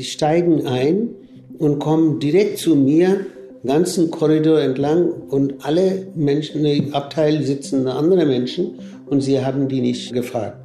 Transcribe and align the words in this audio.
Sie 0.00 0.06
steigen 0.06 0.66
ein 0.66 1.10
und 1.58 1.78
kommen 1.78 2.20
direkt 2.20 2.56
zu 2.56 2.74
mir, 2.74 3.26
ganzen 3.66 4.10
Korridor 4.10 4.58
entlang 4.58 5.10
und 5.28 5.62
alle 5.62 6.06
Menschen 6.14 6.64
im 6.64 6.94
Abteil 6.94 7.42
sitzen 7.42 7.86
andere 7.86 8.24
Menschen 8.24 8.78
und 9.10 9.20
sie 9.20 9.44
haben 9.44 9.68
die 9.68 9.82
nicht 9.82 10.14
gefragt. 10.14 10.64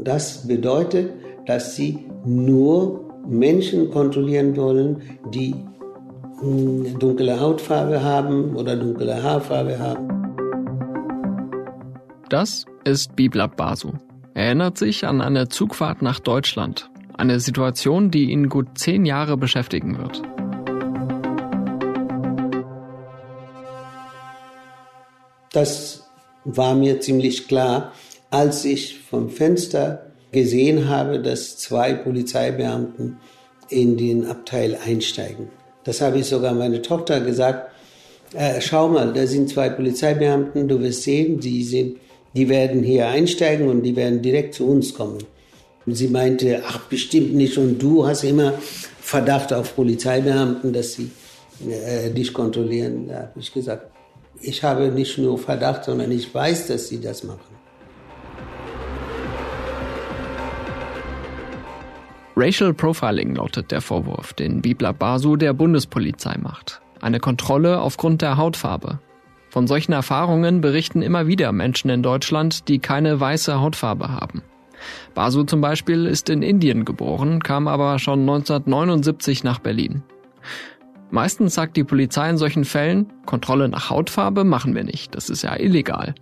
Das 0.00 0.48
bedeutet, 0.48 1.10
dass 1.46 1.76
sie 1.76 2.00
nur 2.24 3.14
Menschen 3.28 3.92
kontrollieren 3.92 4.56
wollen, 4.56 5.02
die 5.32 5.54
hm, 6.40 6.98
dunkle 6.98 7.38
Hautfarbe 7.38 8.02
haben 8.02 8.56
oder 8.56 8.74
dunkle 8.74 9.22
Haarfarbe 9.22 9.78
haben. 9.78 10.34
Das 12.28 12.64
ist 12.82 13.14
Biblab 13.14 13.56
Basu. 13.56 13.92
Er 14.34 14.46
erinnert 14.46 14.78
sich 14.78 15.06
an 15.06 15.20
eine 15.20 15.48
Zugfahrt 15.48 16.02
nach 16.02 16.18
Deutschland. 16.18 16.90
Eine 17.16 17.38
Situation, 17.38 18.10
die 18.10 18.30
ihn 18.30 18.48
gut 18.48 18.76
zehn 18.76 19.06
Jahre 19.06 19.36
beschäftigen 19.36 19.98
wird. 19.98 20.22
Das 25.52 26.08
war 26.44 26.74
mir 26.74 27.00
ziemlich 27.00 27.46
klar, 27.46 27.92
als 28.30 28.64
ich 28.64 28.98
vom 28.98 29.30
Fenster 29.30 30.06
gesehen 30.32 30.88
habe, 30.88 31.20
dass 31.20 31.56
zwei 31.56 31.94
Polizeibeamten 31.94 33.18
in 33.68 33.96
den 33.96 34.26
Abteil 34.26 34.76
einsteigen. 34.84 35.48
Das 35.84 36.00
habe 36.00 36.18
ich 36.18 36.26
sogar 36.26 36.52
meiner 36.52 36.82
Tochter 36.82 37.20
gesagt. 37.20 37.70
Äh, 38.34 38.60
schau 38.60 38.88
mal, 38.88 39.12
da 39.12 39.26
sind 39.28 39.48
zwei 39.48 39.68
Polizeibeamten, 39.70 40.66
du 40.66 40.80
wirst 40.80 41.04
sehen, 41.04 41.38
die, 41.38 41.62
sind, 41.62 41.98
die 42.34 42.48
werden 42.48 42.82
hier 42.82 43.06
einsteigen 43.06 43.68
und 43.68 43.82
die 43.82 43.94
werden 43.94 44.20
direkt 44.20 44.54
zu 44.54 44.66
uns 44.66 44.92
kommen. 44.92 45.18
Sie 45.86 46.08
meinte, 46.08 46.62
ach 46.66 46.78
bestimmt 46.80 47.34
nicht 47.34 47.58
und 47.58 47.78
du 47.78 48.06
hast 48.06 48.24
immer 48.24 48.54
Verdacht 49.00 49.52
auf 49.52 49.76
Polizeibeamten, 49.76 50.72
dass 50.72 50.94
sie 50.94 51.10
äh, 51.68 52.10
dich 52.10 52.32
kontrollieren. 52.32 53.08
Da 53.08 53.14
habe 53.16 53.38
ich 53.38 53.52
gesagt, 53.52 53.90
ich 54.40 54.62
habe 54.62 54.88
nicht 54.88 55.18
nur 55.18 55.38
Verdacht, 55.38 55.84
sondern 55.84 56.10
ich 56.10 56.34
weiß, 56.34 56.68
dass 56.68 56.88
sie 56.88 57.00
das 57.00 57.22
machen. 57.22 57.54
Racial 62.36 62.74
Profiling 62.74 63.36
lautet 63.36 63.70
der 63.70 63.80
Vorwurf, 63.80 64.32
den 64.32 64.60
Bibla 64.60 64.90
Basu 64.90 65.36
der 65.36 65.52
Bundespolizei 65.52 66.36
macht. 66.38 66.80
Eine 67.00 67.20
Kontrolle 67.20 67.80
aufgrund 67.80 68.22
der 68.22 68.36
Hautfarbe. 68.36 68.98
Von 69.50 69.68
solchen 69.68 69.92
Erfahrungen 69.92 70.60
berichten 70.60 71.00
immer 71.00 71.28
wieder 71.28 71.52
Menschen 71.52 71.90
in 71.90 72.02
Deutschland, 72.02 72.66
die 72.68 72.80
keine 72.80 73.20
weiße 73.20 73.60
Hautfarbe 73.60 74.08
haben. 74.08 74.42
Basu 75.14 75.44
zum 75.44 75.60
Beispiel 75.60 76.06
ist 76.06 76.28
in 76.28 76.42
Indien 76.42 76.84
geboren, 76.84 77.42
kam 77.42 77.68
aber 77.68 77.98
schon 77.98 78.20
1979 78.20 79.44
nach 79.44 79.58
Berlin. 79.58 80.02
Meistens 81.10 81.54
sagt 81.54 81.76
die 81.76 81.84
Polizei 81.84 82.28
in 82.28 82.38
solchen 82.38 82.64
Fällen, 82.64 83.12
Kontrolle 83.24 83.68
nach 83.68 83.90
Hautfarbe 83.90 84.44
machen 84.44 84.74
wir 84.74 84.84
nicht, 84.84 85.14
das 85.14 85.30
ist 85.30 85.42
ja 85.42 85.56
illegal. 85.56 86.14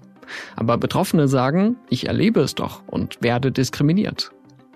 Aber 0.57 0.79
Betroffene 0.79 1.29
sagen, 1.29 1.77
ich 1.89 2.09
erlebe 2.09 2.41
es 2.41 2.55
doch 2.55 2.83
und 2.87 3.19
werde 3.23 3.53
diskriminiert. 3.53 4.33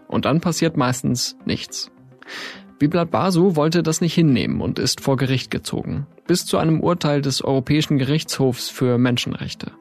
Und 0.09 0.25
dann 0.25 0.41
passiert 0.41 0.77
meistens 0.77 1.37
nichts. 1.45 1.91
Biblat 2.79 3.11
Basu 3.11 3.57
wollte 3.57 3.83
das 3.83 4.01
nicht 4.01 4.15
hinnehmen 4.15 4.61
und 4.61 4.79
ist 4.79 5.01
vor 5.01 5.17
Gericht 5.17 5.51
gezogen, 5.51 6.07
bis 6.27 6.45
zu 6.45 6.59
einem 6.59 6.81
Urteil 6.81 7.23
des 7.23 7.43
Europäischen 7.43 7.97
Gerichtshofs 7.97 8.69
für 8.69 8.99
Menschenrechte. 8.99 9.73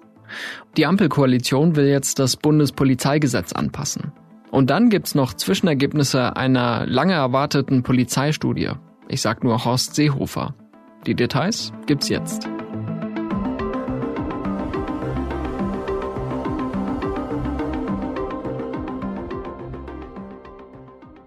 Die 0.77 0.85
Ampelkoalition 0.85 1.75
will 1.75 1.87
jetzt 1.87 2.19
das 2.19 2.35
Bundespolizeigesetz 2.35 3.53
anpassen. 3.53 4.11
Und 4.51 4.69
dann 4.69 4.89
gibt's 4.89 5.15
noch 5.15 5.33
Zwischenergebnisse 5.33 6.35
einer 6.35 6.85
lange 6.85 7.13
erwarteten 7.13 7.83
Polizeistudie. 7.83 8.71
Ich 9.07 9.21
sag 9.21 9.43
nur 9.43 9.65
Horst 9.65 9.95
Seehofer. 9.95 10.55
Die 11.05 11.15
Details 11.15 11.73
gibt's 11.85 12.09
jetzt. 12.09 12.47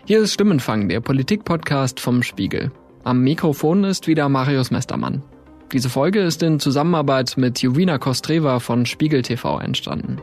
Hier 0.07 0.21
ist 0.21 0.33
Stimmenfang, 0.33 0.89
der 0.89 1.01
Politik-Podcast 1.01 2.01
vom 2.01 2.23
Spiegel. 2.23 2.73
Am 3.05 3.21
Mikrofon 3.21 3.85
ist 3.85 4.07
wieder 4.07 4.31
Marius 4.31 4.71
Mestermann. 4.71 5.23
Diese 5.73 5.91
Folge 5.91 6.21
ist 6.21 6.43
in 6.43 6.61
Zusammenarbeit 6.61 7.35
mit 7.37 7.61
Jovina 7.61 7.99
Kostreva 7.99 8.59
von 8.59 8.87
Spiegel 8.87 9.21
TV 9.21 9.61
entstanden. 9.61 10.17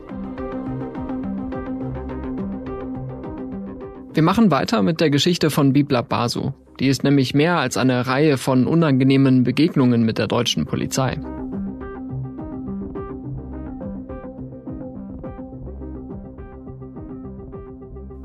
Wir 4.14 4.24
machen 4.24 4.50
weiter 4.50 4.82
mit 4.82 5.02
der 5.02 5.12
Geschichte 5.12 5.52
von 5.52 5.72
Bibla 5.72 6.02
Basu. 6.02 6.54
Die 6.80 6.88
ist 6.88 7.04
nämlich 7.04 7.36
mehr 7.36 7.58
als 7.58 7.78
eine 7.78 8.08
Reihe 8.08 8.38
von 8.38 8.66
unangenehmen 8.66 9.44
Begegnungen 9.44 10.04
mit 10.04 10.18
der 10.18 10.28
deutschen 10.28 10.66
Polizei. 10.66 11.20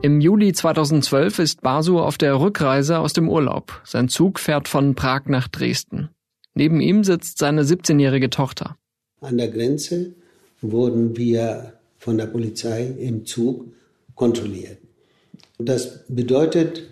Im 0.02 0.22
Juli 0.22 0.54
2012 0.54 1.38
ist 1.40 1.60
Basu 1.60 2.00
auf 2.00 2.16
der 2.16 2.40
Rückreise 2.40 2.98
aus 2.98 3.12
dem 3.12 3.28
Urlaub. 3.28 3.82
Sein 3.84 4.08
Zug 4.08 4.38
fährt 4.38 4.68
von 4.68 4.94
Prag 4.94 5.26
nach 5.26 5.48
Dresden. 5.48 6.08
Neben 6.54 6.80
ihm 6.80 7.04
sitzt 7.04 7.38
seine 7.38 7.62
17-jährige 7.62 8.30
Tochter. 8.30 8.76
An 9.20 9.38
der 9.38 9.48
Grenze 9.48 10.14
wurden 10.60 11.16
wir 11.16 11.74
von 11.98 12.18
der 12.18 12.26
Polizei 12.26 12.86
im 12.98 13.26
Zug 13.26 13.66
kontrolliert. 14.14 14.78
Das 15.58 16.04
bedeutet, 16.08 16.82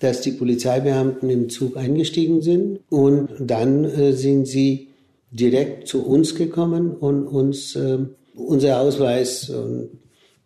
dass 0.00 0.20
die 0.20 0.32
Polizeibeamten 0.32 1.30
im 1.30 1.48
Zug 1.48 1.76
eingestiegen 1.76 2.42
sind 2.42 2.80
und 2.90 3.30
dann 3.38 3.84
äh, 3.84 4.12
sind 4.12 4.46
sie 4.46 4.88
direkt 5.30 5.88
zu 5.88 6.04
uns 6.04 6.34
gekommen 6.34 6.92
und 6.92 7.26
uns 7.26 7.76
äh, 7.76 7.98
unser 8.34 8.80
Ausweis 8.80 9.48
und 9.48 9.90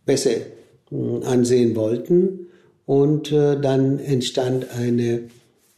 Pässe 0.06 0.46
ansehen 1.24 1.76
wollten. 1.76 2.46
Und 2.86 3.30
äh, 3.30 3.60
dann 3.60 3.98
entstand 3.98 4.66
eine 4.76 5.28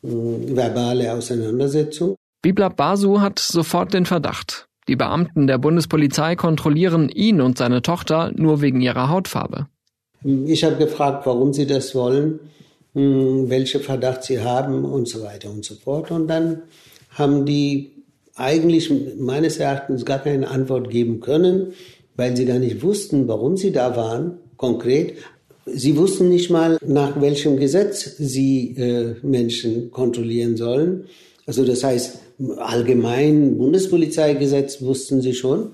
verbale 0.02 1.12
Auseinandersetzung. 1.12 2.16
Biblab 2.42 2.76
Basu 2.76 3.20
hat 3.20 3.38
sofort 3.38 3.94
den 3.94 4.04
Verdacht. 4.04 4.66
Die 4.88 4.96
Beamten 4.96 5.46
der 5.46 5.58
Bundespolizei 5.58 6.34
kontrollieren 6.34 7.08
ihn 7.08 7.40
und 7.40 7.56
seine 7.56 7.82
Tochter 7.82 8.32
nur 8.34 8.60
wegen 8.60 8.80
ihrer 8.80 9.08
Hautfarbe. 9.08 9.68
Ich 10.46 10.64
habe 10.64 10.74
gefragt, 10.76 11.24
warum 11.24 11.52
sie 11.52 11.66
das 11.66 11.94
wollen, 11.94 12.40
welche 12.94 13.78
Verdacht 13.78 14.24
sie 14.24 14.40
haben 14.40 14.84
und 14.84 15.08
so 15.08 15.22
weiter 15.22 15.50
und 15.50 15.64
so 15.64 15.76
fort. 15.76 16.10
Und 16.10 16.26
dann 16.26 16.62
haben 17.10 17.46
die 17.46 17.92
eigentlich 18.34 18.90
meines 19.18 19.58
Erachtens 19.58 20.04
gar 20.04 20.18
keine 20.18 20.48
Antwort 20.48 20.90
geben 20.90 21.20
können, 21.20 21.74
weil 22.16 22.36
sie 22.36 22.44
gar 22.44 22.58
nicht 22.58 22.82
wussten, 22.82 23.28
warum 23.28 23.56
sie 23.56 23.70
da 23.70 23.96
waren 23.96 24.38
konkret. 24.56 25.14
Sie 25.64 25.96
wussten 25.96 26.28
nicht 26.28 26.50
mal, 26.50 26.78
nach 26.84 27.20
welchem 27.20 27.56
Gesetz 27.56 28.16
sie 28.18 28.74
äh, 28.76 29.14
Menschen 29.22 29.92
kontrollieren 29.92 30.56
sollen. 30.56 31.04
Also 31.46 31.64
das 31.64 31.84
heißt, 31.84 32.18
allgemein 32.58 33.58
Bundespolizeigesetz 33.58 34.82
wussten 34.82 35.20
sie 35.20 35.34
schon, 35.34 35.72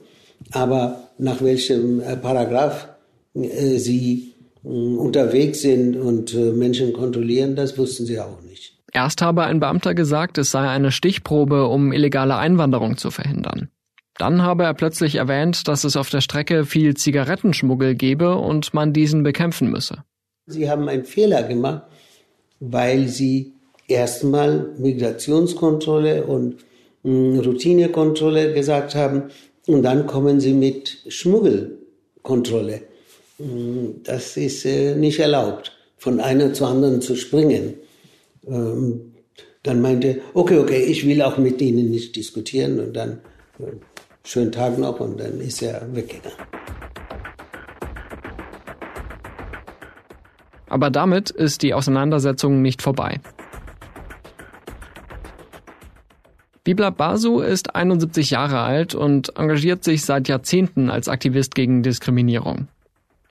aber 0.52 1.08
nach 1.18 1.42
welchem 1.42 2.00
äh, 2.00 2.16
Paragraph 2.16 2.88
äh, 3.34 3.78
sie 3.78 4.34
äh, 4.64 4.68
unterwegs 4.68 5.62
sind 5.62 5.96
und 5.96 6.34
Menschen 6.56 6.92
kontrollieren, 6.92 7.56
das 7.56 7.76
wussten 7.78 8.06
sie 8.06 8.20
auch 8.20 8.42
nicht. 8.42 8.74
Erst 8.92 9.20
habe 9.20 9.44
ein 9.44 9.60
Beamter 9.60 9.94
gesagt, 9.94 10.38
es 10.38 10.50
sei 10.50 10.66
eine 10.66 10.90
Stichprobe, 10.90 11.66
um 11.66 11.92
illegale 11.92 12.36
Einwanderung 12.36 12.96
zu 12.96 13.10
verhindern. 13.10 13.68
Dann 14.16 14.42
habe 14.42 14.64
er 14.64 14.74
plötzlich 14.74 15.16
erwähnt, 15.16 15.68
dass 15.68 15.84
es 15.84 15.96
auf 15.96 16.10
der 16.10 16.20
Strecke 16.20 16.64
viel 16.64 16.96
Zigarettenschmuggel 16.96 17.94
gebe 17.94 18.36
und 18.36 18.74
man 18.74 18.92
diesen 18.92 19.22
bekämpfen 19.22 19.70
müsse. 19.70 20.02
Sie 20.46 20.68
haben 20.68 20.88
einen 20.88 21.04
Fehler 21.04 21.42
gemacht, 21.44 21.82
weil 22.58 23.06
Sie 23.06 23.52
erstmal 23.88 24.74
Migrationskontrolle 24.78 26.24
und 26.24 26.56
hm, 27.02 27.40
Routinekontrolle 27.40 28.52
gesagt 28.52 28.94
haben 28.94 29.24
und 29.66 29.82
dann 29.82 30.06
kommen 30.06 30.40
Sie 30.40 30.52
mit 30.52 30.98
Schmuggelkontrolle. 31.08 32.82
Hm, 33.38 34.02
das 34.04 34.36
ist 34.36 34.64
äh, 34.64 34.94
nicht 34.94 35.18
erlaubt, 35.18 35.72
von 35.96 36.20
einer 36.20 36.52
zur 36.52 36.68
anderen 36.68 37.00
zu 37.00 37.16
springen. 37.16 37.74
Ähm, 38.46 39.14
dann 39.62 39.80
meinte, 39.80 40.20
okay, 40.34 40.58
okay, 40.58 40.84
ich 40.84 41.06
will 41.06 41.20
auch 41.22 41.38
mit 41.38 41.60
Ihnen 41.60 41.90
nicht 41.90 42.14
diskutieren 42.14 42.78
und 42.78 42.94
dann 42.94 43.20
äh, 43.58 43.64
schönen 44.22 44.52
Tag 44.52 44.78
noch 44.78 45.00
und 45.00 45.18
dann 45.18 45.40
ist 45.40 45.62
er 45.62 45.86
weggegangen. 45.94 46.38
Aber 50.70 50.90
damit 50.90 51.30
ist 51.30 51.62
die 51.62 51.72
Auseinandersetzung 51.72 52.60
nicht 52.60 52.82
vorbei. 52.82 53.20
Bibla 56.68 56.90
Basu 56.90 57.40
ist 57.40 57.74
71 57.74 58.28
Jahre 58.28 58.60
alt 58.60 58.94
und 58.94 59.34
engagiert 59.38 59.84
sich 59.84 60.04
seit 60.04 60.28
Jahrzehnten 60.28 60.90
als 60.90 61.08
Aktivist 61.08 61.54
gegen 61.54 61.82
Diskriminierung. 61.82 62.68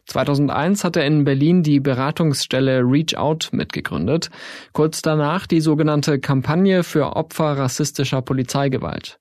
2001 0.07 0.83
hat 0.83 0.95
er 0.95 1.05
in 1.05 1.23
Berlin 1.23 1.61
die 1.61 1.79
Beratungsstelle 1.79 2.79
Reach 2.79 3.15
Out 3.15 3.49
mitgegründet, 3.51 4.31
kurz 4.73 5.03
danach 5.03 5.45
die 5.45 5.61
sogenannte 5.61 6.17
Kampagne 6.17 6.81
für 6.81 7.15
Opfer 7.15 7.59
rassistischer 7.59 8.23
Polizeigewalt. 8.23 9.19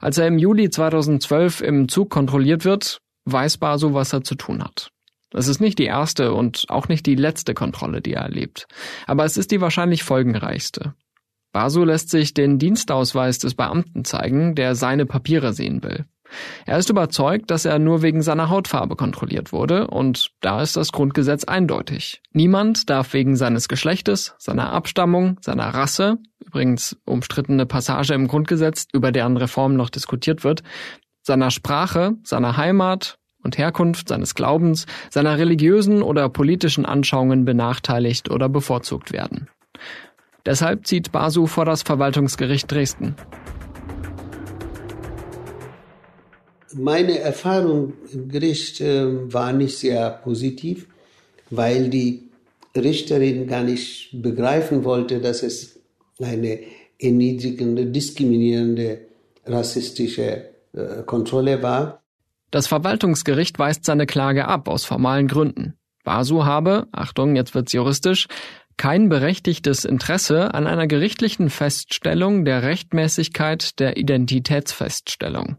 Als 0.00 0.16
er 0.16 0.26
im 0.26 0.38
Juli 0.38 0.70
2012 0.70 1.60
im 1.60 1.88
Zug 1.90 2.08
kontrolliert 2.08 2.64
wird, 2.64 3.02
weiß 3.26 3.58
Basu, 3.58 3.92
was 3.92 4.14
er 4.14 4.24
zu 4.24 4.36
tun 4.36 4.64
hat. 4.64 4.90
Es 5.34 5.48
ist 5.48 5.60
nicht 5.60 5.78
die 5.78 5.84
erste 5.84 6.32
und 6.32 6.64
auch 6.68 6.88
nicht 6.88 7.04
die 7.04 7.14
letzte 7.14 7.52
Kontrolle, 7.52 8.00
die 8.00 8.14
er 8.14 8.22
erlebt, 8.22 8.66
aber 9.06 9.26
es 9.26 9.36
ist 9.36 9.50
die 9.50 9.60
wahrscheinlich 9.60 10.02
folgenreichste. 10.02 10.94
Basu 11.58 11.82
lässt 11.82 12.10
sich 12.10 12.34
den 12.34 12.60
Dienstausweis 12.60 13.40
des 13.40 13.56
Beamten 13.56 14.04
zeigen, 14.04 14.54
der 14.54 14.76
seine 14.76 15.06
Papiere 15.06 15.52
sehen 15.52 15.82
will. 15.82 16.04
Er 16.66 16.78
ist 16.78 16.88
überzeugt, 16.88 17.50
dass 17.50 17.64
er 17.64 17.80
nur 17.80 18.00
wegen 18.00 18.22
seiner 18.22 18.48
Hautfarbe 18.48 18.94
kontrolliert 18.94 19.52
wurde, 19.52 19.88
und 19.88 20.30
da 20.40 20.62
ist 20.62 20.76
das 20.76 20.92
Grundgesetz 20.92 21.42
eindeutig. 21.42 22.22
Niemand 22.32 22.88
darf 22.88 23.12
wegen 23.12 23.34
seines 23.34 23.66
Geschlechtes, 23.66 24.36
seiner 24.38 24.72
Abstammung, 24.72 25.36
seiner 25.40 25.64
Rasse, 25.64 26.18
übrigens 26.46 26.96
umstrittene 27.04 27.66
Passage 27.66 28.14
im 28.14 28.28
Grundgesetz, 28.28 28.86
über 28.92 29.10
deren 29.10 29.36
Reform 29.36 29.74
noch 29.74 29.90
diskutiert 29.90 30.44
wird, 30.44 30.62
seiner 31.22 31.50
Sprache, 31.50 32.12
seiner 32.22 32.56
Heimat, 32.56 33.18
und 33.42 33.58
Herkunft, 33.58 34.08
seines 34.08 34.36
Glaubens, 34.36 34.86
seiner 35.10 35.38
religiösen 35.38 36.02
oder 36.02 36.28
politischen 36.28 36.86
Anschauungen 36.86 37.44
benachteiligt 37.44 38.30
oder 38.30 38.48
bevorzugt 38.48 39.10
werden. 39.10 39.48
Deshalb 40.48 40.86
zieht 40.86 41.12
Basu 41.12 41.46
vor 41.46 41.66
das 41.66 41.82
Verwaltungsgericht 41.82 42.72
Dresden. 42.72 43.14
Meine 46.72 47.18
Erfahrung 47.18 47.92
im 48.14 48.30
Gericht 48.30 48.80
äh, 48.80 49.30
war 49.30 49.52
nicht 49.52 49.76
sehr 49.76 50.08
positiv, 50.08 50.86
weil 51.50 51.90
die 51.90 52.30
Richterin 52.74 53.46
gar 53.46 53.62
nicht 53.62 54.22
begreifen 54.22 54.84
wollte, 54.84 55.20
dass 55.20 55.42
es 55.42 55.80
eine 56.18 56.60
erniedrigende, 56.98 57.84
diskriminierende, 57.84 59.00
rassistische 59.44 60.46
äh, 60.72 61.02
Kontrolle 61.04 61.62
war. 61.62 62.02
Das 62.50 62.66
Verwaltungsgericht 62.68 63.58
weist 63.58 63.84
seine 63.84 64.06
Klage 64.06 64.48
ab 64.48 64.66
aus 64.66 64.86
formalen 64.86 65.28
Gründen. 65.28 65.74
Basu 66.04 66.46
habe, 66.46 66.86
Achtung, 66.90 67.36
jetzt 67.36 67.54
wird's 67.54 67.74
juristisch, 67.74 68.28
kein 68.78 69.10
berechtigtes 69.10 69.84
Interesse 69.84 70.54
an 70.54 70.66
einer 70.66 70.86
gerichtlichen 70.86 71.50
Feststellung 71.50 72.46
der 72.46 72.62
Rechtmäßigkeit 72.62 73.78
der 73.78 73.98
Identitätsfeststellung. 73.98 75.58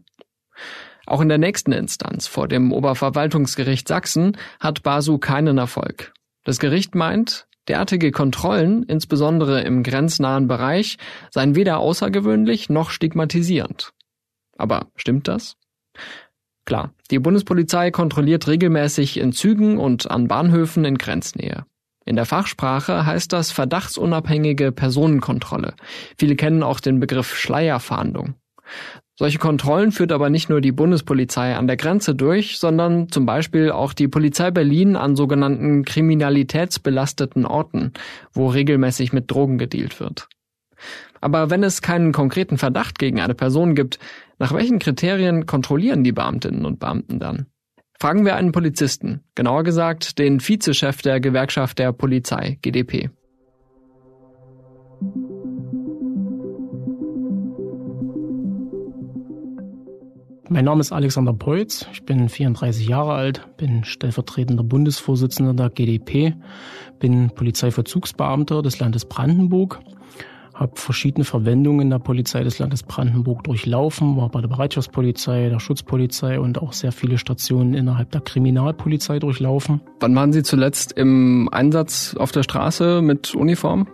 Auch 1.06 1.20
in 1.20 1.28
der 1.28 1.38
nächsten 1.38 1.72
Instanz 1.72 2.26
vor 2.26 2.48
dem 2.48 2.72
Oberverwaltungsgericht 2.72 3.86
Sachsen 3.86 4.36
hat 4.58 4.82
Basu 4.82 5.18
keinen 5.18 5.58
Erfolg. 5.58 6.12
Das 6.44 6.58
Gericht 6.58 6.94
meint, 6.94 7.46
derartige 7.68 8.10
Kontrollen, 8.10 8.82
insbesondere 8.84 9.62
im 9.62 9.82
grenznahen 9.82 10.48
Bereich, 10.48 10.96
seien 11.30 11.54
weder 11.54 11.78
außergewöhnlich 11.78 12.70
noch 12.70 12.90
stigmatisierend. 12.90 13.92
Aber 14.56 14.86
stimmt 14.96 15.28
das? 15.28 15.56
Klar, 16.64 16.92
die 17.10 17.18
Bundespolizei 17.18 17.90
kontrolliert 17.90 18.46
regelmäßig 18.46 19.18
in 19.18 19.32
Zügen 19.32 19.78
und 19.78 20.10
an 20.10 20.28
Bahnhöfen 20.28 20.84
in 20.84 20.98
Grenznähe. 20.98 21.64
In 22.04 22.16
der 22.16 22.26
Fachsprache 22.26 23.06
heißt 23.06 23.32
das 23.32 23.52
verdachtsunabhängige 23.52 24.72
Personenkontrolle. 24.72 25.74
Viele 26.18 26.36
kennen 26.36 26.62
auch 26.62 26.80
den 26.80 26.98
Begriff 26.98 27.36
Schleierfahndung. 27.36 28.34
Solche 29.18 29.38
Kontrollen 29.38 29.92
führt 29.92 30.12
aber 30.12 30.30
nicht 30.30 30.48
nur 30.48 30.62
die 30.62 30.72
Bundespolizei 30.72 31.54
an 31.54 31.66
der 31.66 31.76
Grenze 31.76 32.14
durch, 32.14 32.58
sondern 32.58 33.10
zum 33.10 33.26
Beispiel 33.26 33.70
auch 33.70 33.92
die 33.92 34.08
Polizei 34.08 34.50
Berlin 34.50 34.96
an 34.96 35.14
sogenannten 35.14 35.84
kriminalitätsbelasteten 35.84 37.44
Orten, 37.44 37.92
wo 38.32 38.46
regelmäßig 38.46 39.12
mit 39.12 39.30
Drogen 39.30 39.58
gedealt 39.58 40.00
wird. 40.00 40.26
Aber 41.20 41.50
wenn 41.50 41.62
es 41.62 41.82
keinen 41.82 42.12
konkreten 42.12 42.56
Verdacht 42.56 42.98
gegen 42.98 43.20
eine 43.20 43.34
Person 43.34 43.74
gibt, 43.74 43.98
nach 44.38 44.54
welchen 44.54 44.78
Kriterien 44.78 45.44
kontrollieren 45.44 46.02
die 46.02 46.12
Beamtinnen 46.12 46.64
und 46.64 46.80
Beamten 46.80 47.18
dann? 47.18 47.46
Fragen 48.02 48.24
wir 48.24 48.34
einen 48.34 48.50
Polizisten, 48.50 49.20
genauer 49.34 49.62
gesagt 49.62 50.18
den 50.18 50.40
Vizechef 50.40 51.02
der 51.02 51.20
Gewerkschaft 51.20 51.78
der 51.78 51.92
Polizei, 51.92 52.56
GDP. 52.62 53.10
Mein 60.48 60.64
Name 60.64 60.80
ist 60.80 60.92
Alexander 60.92 61.34
Peutz, 61.34 61.86
ich 61.92 62.02
bin 62.06 62.30
34 62.30 62.88
Jahre 62.88 63.12
alt, 63.12 63.46
bin 63.58 63.84
stellvertretender 63.84 64.64
Bundesvorsitzender 64.64 65.52
der 65.52 65.68
GDP, 65.68 66.34
bin 67.00 67.28
Polizeiverzugsbeamter 67.28 68.62
des 68.62 68.78
Landes 68.78 69.04
Brandenburg 69.04 69.78
habe 70.60 70.72
verschiedene 70.74 71.24
Verwendungen 71.24 71.88
der 71.88 71.98
Polizei 71.98 72.44
des 72.44 72.58
Landes 72.58 72.82
Brandenburg 72.82 73.44
durchlaufen, 73.44 74.18
war 74.18 74.28
bei 74.28 74.42
der 74.42 74.48
Bereitschaftspolizei, 74.48 75.48
der 75.48 75.58
Schutzpolizei 75.58 76.38
und 76.38 76.60
auch 76.60 76.74
sehr 76.74 76.92
viele 76.92 77.16
Stationen 77.16 77.72
innerhalb 77.72 78.10
der 78.10 78.20
Kriminalpolizei 78.20 79.18
durchlaufen. 79.18 79.80
Wann 80.00 80.14
waren 80.14 80.32
Sie 80.34 80.42
zuletzt 80.42 80.92
im 80.92 81.48
Einsatz 81.50 82.14
auf 82.18 82.30
der 82.30 82.42
Straße 82.42 83.00
mit 83.00 83.34
Uniform? 83.34 83.88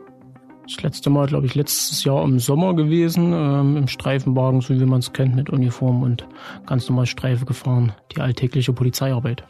Das 0.66 0.82
letzte 0.82 1.10
Mal, 1.10 1.28
glaube 1.28 1.46
ich, 1.46 1.54
letztes 1.54 2.02
Jahr 2.02 2.24
im 2.24 2.40
Sommer 2.40 2.74
gewesen, 2.74 3.32
ähm, 3.32 3.76
im 3.76 3.86
Streifenwagen, 3.86 4.60
so 4.60 4.74
wie 4.74 4.84
man 4.84 4.98
es 4.98 5.12
kennt, 5.12 5.36
mit 5.36 5.48
Uniform 5.50 6.02
und 6.02 6.26
ganz 6.66 6.88
normal 6.88 7.06
Streife 7.06 7.46
gefahren. 7.46 7.92
Die 8.16 8.20
alltägliche 8.20 8.72
Polizeiarbeit. 8.72 9.44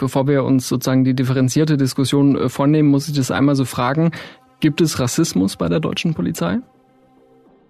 Bevor 0.00 0.26
wir 0.26 0.44
uns 0.44 0.66
sozusagen 0.66 1.04
die 1.04 1.14
differenzierte 1.14 1.76
Diskussion 1.76 2.36
äh, 2.36 2.48
vornehmen, 2.48 2.88
muss 2.88 3.08
ich 3.08 3.14
das 3.14 3.30
einmal 3.30 3.54
so 3.54 3.64
fragen. 3.64 4.10
Gibt 4.58 4.80
es 4.80 4.98
Rassismus 4.98 5.56
bei 5.56 5.68
der 5.68 5.78
deutschen 5.78 6.14
Polizei? 6.14 6.58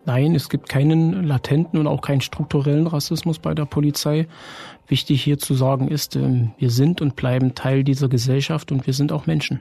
Nein, 0.07 0.35
es 0.35 0.49
gibt 0.49 0.69
keinen 0.69 1.25
latenten 1.25 1.79
und 1.79 1.87
auch 1.87 2.01
keinen 2.01 2.23
strukturellen 2.23 2.87
Rassismus 2.87 3.39
bei 3.39 3.55
der 3.55 3.67
Polizei. 3.67 4.27
Wichtig 4.89 5.23
hier 5.23 5.39
zu 5.39 5.55
sagen 5.55 5.89
ist, 5.89 6.17
ähm, 6.17 6.53
wir 6.57 6.71
sind 6.71 7.03
und 7.03 7.17
bleiben 7.17 7.55
Teil 7.55 7.85
dieser 7.85 8.09
Gesellschaft 8.09 8.73
und 8.73 8.87
wir 8.87 8.95
sind 8.95 9.13
auch 9.13 9.27
Menschen. 9.27 9.61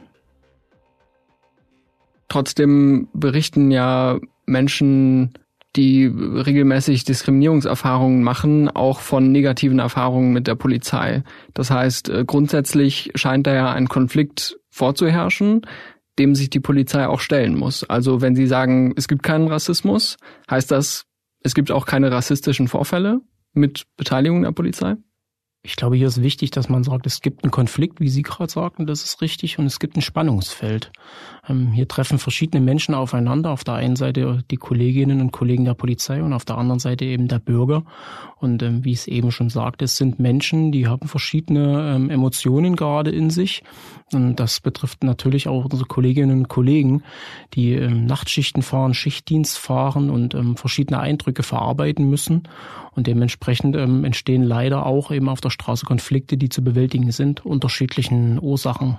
Trotzdem 2.29 3.09
berichten 3.13 3.71
ja 3.71 4.19
Menschen 4.45 5.33
die 5.79 6.07
regelmäßig 6.07 7.05
Diskriminierungserfahrungen 7.05 8.21
machen, 8.21 8.67
auch 8.67 8.99
von 8.99 9.31
negativen 9.31 9.79
Erfahrungen 9.79 10.33
mit 10.33 10.45
der 10.45 10.55
Polizei. 10.55 11.23
Das 11.53 11.71
heißt, 11.71 12.09
äh, 12.09 12.25
grundsätzlich 12.27 13.11
scheint 13.15 13.47
da 13.47 13.53
ja 13.53 13.71
ein 13.71 13.87
Konflikt 13.87 14.59
vorzuherrschen, 14.69 15.61
dem 16.17 16.35
sich 16.35 16.49
die 16.49 16.59
Polizei 16.59 17.07
auch 17.07 17.21
stellen 17.21 17.55
muss. 17.55 17.85
Also 17.85 18.19
wenn 18.19 18.35
Sie 18.35 18.45
sagen, 18.45 18.93
es 18.97 19.07
gibt 19.07 19.23
keinen 19.23 19.47
Rassismus, 19.47 20.17
heißt 20.51 20.69
das, 20.69 21.05
es 21.43 21.55
gibt 21.55 21.71
auch 21.71 21.85
keine 21.85 22.11
rassistischen 22.11 22.67
Vorfälle 22.67 23.21
mit 23.53 23.85
Beteiligung 23.95 24.41
der 24.41 24.51
Polizei? 24.51 24.95
Ich 25.61 25.75
glaube, 25.75 25.97
hier 25.97 26.07
ist 26.07 26.21
wichtig, 26.21 26.51
dass 26.51 26.69
man 26.69 26.85
sagt, 26.85 27.05
es 27.05 27.19
gibt 27.19 27.43
einen 27.43 27.51
Konflikt, 27.51 27.99
wie 27.99 28.07
Sie 28.07 28.21
gerade 28.21 28.49
sagten, 28.49 28.85
das 28.85 29.03
ist 29.03 29.21
richtig, 29.21 29.59
und 29.59 29.65
es 29.65 29.79
gibt 29.79 29.97
ein 29.97 30.01
Spannungsfeld. 30.01 30.89
Ähm, 31.49 31.73
hier 31.73 31.85
treffen 31.85 32.17
verschiedene 32.17 32.63
Menschen 32.63 32.95
aufeinander. 32.95 33.51
Auf 33.51 33.65
der 33.65 33.73
einen 33.73 33.97
Seite 33.97 34.41
die 34.49 34.55
Kolleginnen 34.55 35.19
und 35.19 35.31
Kollegen 35.31 35.65
der 35.65 35.73
Polizei 35.73 36.23
und 36.23 36.31
auf 36.31 36.45
der 36.45 36.57
anderen 36.57 36.79
Seite 36.79 37.03
eben 37.03 37.27
der 37.27 37.39
Bürger. 37.39 37.83
Und 38.37 38.63
ähm, 38.63 38.85
wie 38.85 38.93
ich 38.93 38.99
es 38.99 39.07
eben 39.07 39.31
schon 39.33 39.49
sagte, 39.49 39.83
es 39.83 39.97
sind 39.97 40.17
Menschen, 40.17 40.71
die 40.71 40.87
haben 40.87 41.09
verschiedene 41.09 41.93
ähm, 41.93 42.09
Emotionen 42.09 42.77
gerade 42.77 43.11
in 43.11 43.29
sich. 43.29 43.61
Und 44.13 44.37
das 44.37 44.61
betrifft 44.61 45.03
natürlich 45.03 45.49
auch 45.49 45.65
unsere 45.65 45.85
Kolleginnen 45.85 46.39
und 46.39 46.47
Kollegen, 46.47 47.03
die 47.53 47.75
Nachtschichten 47.75 48.63
fahren, 48.63 48.95
Schichtdienst 48.95 49.59
fahren 49.59 50.09
und 50.09 50.35
verschiedene 50.57 50.99
Eindrücke 50.99 51.43
verarbeiten 51.43 52.09
müssen. 52.09 52.47
Und 52.95 53.05
dementsprechend 53.05 53.75
entstehen 53.75 54.41
leider 54.41 54.87
auch 54.87 55.11
eben 55.11 55.29
auf 55.29 55.41
der 55.41 55.48
Straße 55.49 55.85
Konflikte, 55.85 56.37
die 56.37 56.49
zu 56.49 56.63
bewältigen 56.63 57.11
sind, 57.11 57.45
unterschiedlichen 57.45 58.39
Ursachen 58.41 58.97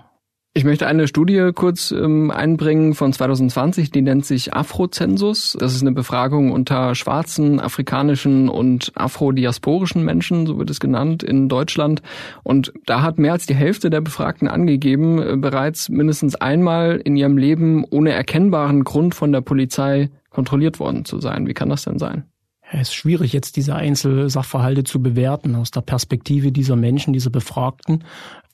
ich 0.52 0.64
möchte 0.64 0.88
eine 0.88 1.06
Studie 1.06 1.52
kurz 1.54 1.92
ähm, 1.92 2.32
einbringen 2.32 2.94
von 2.94 3.12
2020, 3.12 3.92
die 3.92 4.02
nennt 4.02 4.26
sich 4.26 4.52
Afrozensus. 4.52 5.56
Das 5.58 5.76
ist 5.76 5.82
eine 5.82 5.92
Befragung 5.92 6.50
unter 6.50 6.96
schwarzen, 6.96 7.60
afrikanischen 7.60 8.48
und 8.48 8.90
afrodiasporischen 8.96 10.04
Menschen, 10.04 10.48
so 10.48 10.58
wird 10.58 10.68
es 10.68 10.80
genannt, 10.80 11.22
in 11.22 11.48
Deutschland. 11.48 12.02
Und 12.42 12.72
da 12.84 13.02
hat 13.02 13.20
mehr 13.20 13.32
als 13.32 13.46
die 13.46 13.54
Hälfte 13.54 13.90
der 13.90 14.00
Befragten 14.00 14.48
angegeben, 14.48 15.22
äh, 15.22 15.36
bereits 15.36 15.88
mindestens 15.88 16.34
einmal 16.34 16.96
in 16.96 17.14
ihrem 17.14 17.38
Leben 17.38 17.84
ohne 17.88 18.10
erkennbaren 18.10 18.82
Grund 18.82 19.14
von 19.14 19.30
der 19.30 19.42
Polizei 19.42 20.10
kontrolliert 20.30 20.80
worden 20.80 21.04
zu 21.04 21.20
sein. 21.20 21.46
Wie 21.46 21.54
kann 21.54 21.68
das 21.68 21.84
denn 21.84 22.00
sein? 22.00 22.24
Es 22.72 22.88
ist 22.88 22.94
schwierig, 22.94 23.32
jetzt 23.32 23.56
diese 23.56 23.74
Einzelsachverhalte 23.74 24.84
zu 24.84 25.02
bewerten 25.02 25.56
aus 25.56 25.72
der 25.72 25.80
Perspektive 25.80 26.52
dieser 26.52 26.76
Menschen, 26.76 27.12
dieser 27.12 27.30
Befragten. 27.30 28.04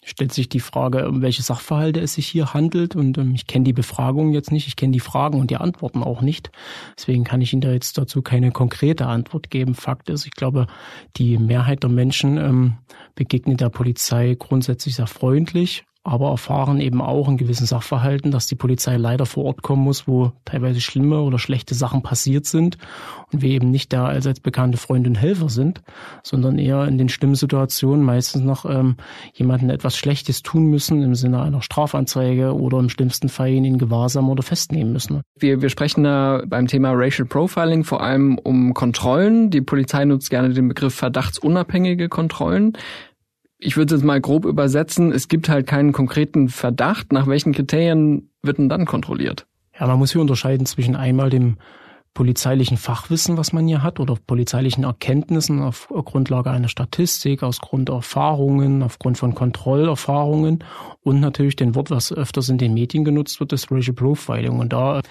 stellt 0.03 0.33
sich 0.33 0.49
die 0.49 0.61
Frage, 0.61 1.09
um 1.09 1.21
welche 1.21 1.43
Sachverhalte 1.43 2.01
es 2.01 2.15
sich 2.15 2.29
hier 2.29 2.55
handelt. 2.55 2.95
Und 2.95 3.19
ähm, 3.19 3.35
ich 3.35 3.47
kenne 3.47 3.65
die 3.65 3.73
Befragung 3.73 4.33
jetzt 4.33 4.53
nicht, 4.53 4.69
ich 4.69 4.77
kenne 4.77 4.93
die 4.93 5.01
Fragen 5.01 5.41
und 5.41 5.51
die 5.51 5.57
Antworten 5.57 6.03
auch 6.03 6.23
nicht. 6.23 6.51
Deswegen 6.97 7.25
kann 7.25 7.41
ich 7.41 7.53
Ihnen 7.53 7.61
da 7.61 7.73
jetzt 7.73 7.99
dazu 7.99 8.23
keine 8.23 8.53
konkrete 8.53 9.07
Antwort 9.07 9.51
geben. 9.51 9.75
Fakt 9.75 10.09
ist, 10.09 10.25
ich 10.25 10.33
glaube, 10.33 10.69
die 11.17 11.39
Mehrheit 11.39 11.83
der 11.83 11.91
Menschen 11.91 12.39
ähm, 12.39 12.75
begegnet 13.17 13.61
der 13.61 13.69
Polizei 13.69 14.37
grundsätzlich 14.39 14.95
sehr 14.95 15.09
freundlich 15.09 15.85
aber 16.07 16.31
erfahren 16.31 16.81
eben 16.81 17.03
auch 17.03 17.29
in 17.29 17.37
gewissen 17.37 17.67
Sachverhalten, 17.67 18.31
dass 18.31 18.47
die 18.47 18.55
Polizei 18.55 18.97
leider 18.97 19.27
vor 19.27 19.45
Ort 19.45 19.63
kommen 19.63 19.83
muss, 19.83 20.07
wo 20.07 20.33
teilweise 20.45 20.81
schlimme 20.81 21.21
oder 21.21 21.39
schlechte 21.39 21.75
Sachen 21.75 22.03
passiert 22.03 22.47
sind 22.47 22.79
und 23.33 23.43
wir 23.43 23.51
eben 23.51 23.71
nicht 23.71 23.93
da 23.93 24.07
allseits 24.07 24.41
bekannte 24.41 24.79
Freunde 24.79 25.11
und 25.11 25.17
Helfer 25.17 25.49
sind, 25.49 25.83
sondern 26.23 26.59
eher 26.59 26.87
in 26.87 26.99
den 26.99 27.09
schlimmen 27.09 27.35
Situationen 27.35 28.05
meistens 28.05 28.43
noch 28.43 28.65
ähm, 28.65 28.97
jemanden 29.35 29.71
etwas 29.71 29.97
Schlechtes 29.97 30.43
tun 30.43 30.67
müssen 30.67 31.03
im 31.03 31.15
Sinne 31.15 31.43
einer 31.43 31.63
Strafanzeige 31.63 32.55
oder 32.55 32.79
im 32.79 32.89
schlimmsten 32.89 33.29
Fall 33.29 33.51
ihn 33.51 33.65
in 33.65 33.79
Gewahrsam 33.79 34.31
oder 34.31 34.43
festnehmen 34.43 34.93
müssen. 34.93 35.23
Wir, 35.39 35.61
wir 35.61 35.71
sprechen 35.71 36.05
da 36.05 36.43
beim 36.47 36.67
Thema 36.69 36.93
Racial 36.93 37.27
Profiling 37.27 37.85
vor 37.85 38.01
allem 38.01 38.39
um 38.39 38.75
Kontrollen. 38.75 39.51
Die 39.51 39.61
Polizei 39.61 40.05
nutzt 40.05 40.31
gerne 40.31 40.51
den 40.51 40.69
Begriff 40.69 40.95
verdachtsunabhängige 40.95 42.09
Kontrollen 42.09 42.75
ich 43.59 43.77
würde 43.77 43.95
es 43.95 44.01
jetzt 44.01 44.07
mal 44.07 44.21
grob 44.21 44.45
übersetzen, 44.45 45.13
es 45.13 45.29
gibt 45.29 45.49
halt 45.49 45.67
keinen 45.67 45.93
konkreten 45.93 46.49
Verdacht. 46.49 47.13
Nach 47.13 47.27
welchen 47.27 47.53
Kriterien 47.53 48.31
wird 48.43 48.59
denn 48.59 48.69
dann 48.69 48.87
kontrolliert? 48.87 49.47
Ja, 49.79 49.87
man 49.87 49.99
muss 49.99 50.13
hier 50.13 50.21
unterscheiden 50.21 50.67
zwischen 50.67 50.97
einmal 50.97 51.31
dem 51.31 51.57
polizeilichen 52.15 52.79
Fachwissen, 52.79 53.37
was 53.37 53.53
man 53.53 53.69
hier 53.69 53.83
hat, 53.83 54.01
oder 54.01 54.17
polizeilichen 54.27 54.85
Erkenntnissen 54.85 55.61
auf 55.61 55.89
Grundlage 55.89 56.51
einer 56.51 56.69
Statistik, 56.69 57.43
aus 57.43 57.61
Grund 57.61 57.91
Erfahrungen, 57.91 58.83
aufgrund 58.83 59.19
von 59.19 59.35
Kontrollerfahrungen 59.35 60.65
und 61.03 61.21
natürlich 61.21 61.57
den 61.57 61.75
Wort, 61.75 61.91
was 61.91 62.13
öfters 62.13 62.49
in 62.49 62.57
den 62.57 62.73
Medien 62.73 63.05
genutzt 63.05 63.39
wird, 63.39 63.53
das 63.53 63.71
Racial 63.71 63.95
Profiling. 63.95 64.59
Und 64.59 64.73
da 64.73 65.03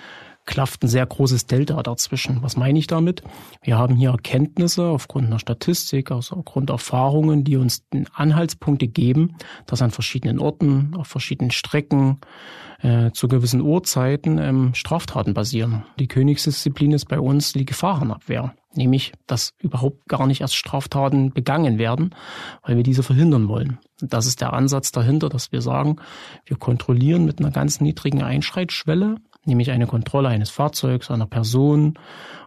klafft 0.46 0.84
ein 0.84 0.88
sehr 0.88 1.06
großes 1.06 1.48
Delta 1.48 1.82
dazwischen. 1.82 2.42
Was 2.42 2.56
meine 2.56 2.78
ich 2.80 2.88
damit? 2.88 3.24
Wir 3.62 3.78
haben 3.78 3.96
hier 3.96 4.12
Erkenntnisse 4.12 4.86
aufgrund 4.86 5.28
einer 5.28 5.40
Statistik, 5.40 6.12
also 6.12 6.36
aufgrund 6.36 6.70
Erfahrungen, 6.70 7.44
die 7.44 7.58
uns 7.58 7.84
Anhaltspunkte 8.14 8.88
geben, 8.88 9.36
dass 9.66 9.82
an 9.82 9.92
verschiedenen 9.92 10.40
Orten, 10.40 10.94
auf 10.96 11.08
verschiedenen 11.08 11.52
Strecken, 11.52 12.20
äh, 12.82 13.12
zu 13.12 13.28
gewissen 13.28 13.62
Uhrzeiten 13.62 14.38
ähm, 14.38 14.74
Straftaten 14.74 15.34
basieren. 15.34 15.86
Die 16.00 16.08
Königsdisziplin 16.08 16.92
ist 16.92 17.06
bei 17.06 17.20
uns 17.20 17.54
die 17.54 17.66
Gefahrenabwehr, 17.66 18.54
nämlich 18.76 19.14
dass 19.28 19.54
überhaupt 19.60 20.08
gar 20.08 20.28
nicht 20.28 20.42
erst 20.42 20.56
Straftaten 20.56 21.32
begangen 21.32 21.80
werden, 21.80 22.14
weil 22.64 22.76
wir 22.76 22.84
diese 22.84 23.02
verhindern 23.02 23.48
wollen. 23.48 23.80
Und 24.02 24.14
das 24.14 24.26
ist 24.26 24.42
der 24.42 24.54
Ansatz 24.54 24.92
dahinter, 24.92 25.30
dass 25.30 25.52
wir 25.52 25.62
sagen, 25.62 25.96
wir 26.46 26.58
kontrollieren 26.58 27.26
mit 27.26 27.40
einer 27.40 27.52
ganz 27.52 27.82
niedrigen 27.82 28.22
Einschreitschwelle 28.22 29.16
nämlich 29.48 29.72
eine 29.72 29.88
Kontrolle 29.88 30.30
eines 30.30 30.50
Fahrzeugs, 30.50 31.12
einer 31.12 31.28
Person, 31.28 32.00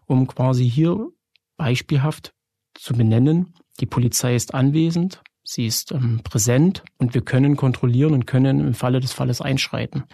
um 0.06 0.26
quasi 0.26 0.68
hier 0.68 1.08
beispielhaft 1.56 2.34
zu 2.74 2.94
benennen, 2.94 3.54
die 3.80 3.86
Polizei 3.86 4.34
ist 4.34 4.54
anwesend, 4.54 5.22
sie 5.42 5.66
ist 5.66 5.92
ähm, 5.92 6.20
präsent 6.22 6.82
und 6.98 7.14
wir 7.14 7.22
können 7.22 7.56
kontrollieren 7.56 8.14
und 8.14 8.26
können 8.26 8.60
im 8.60 8.74
Falle 8.74 9.00
des 9.00 9.12
Falles 9.12 9.40
einschreiten. 9.40 10.04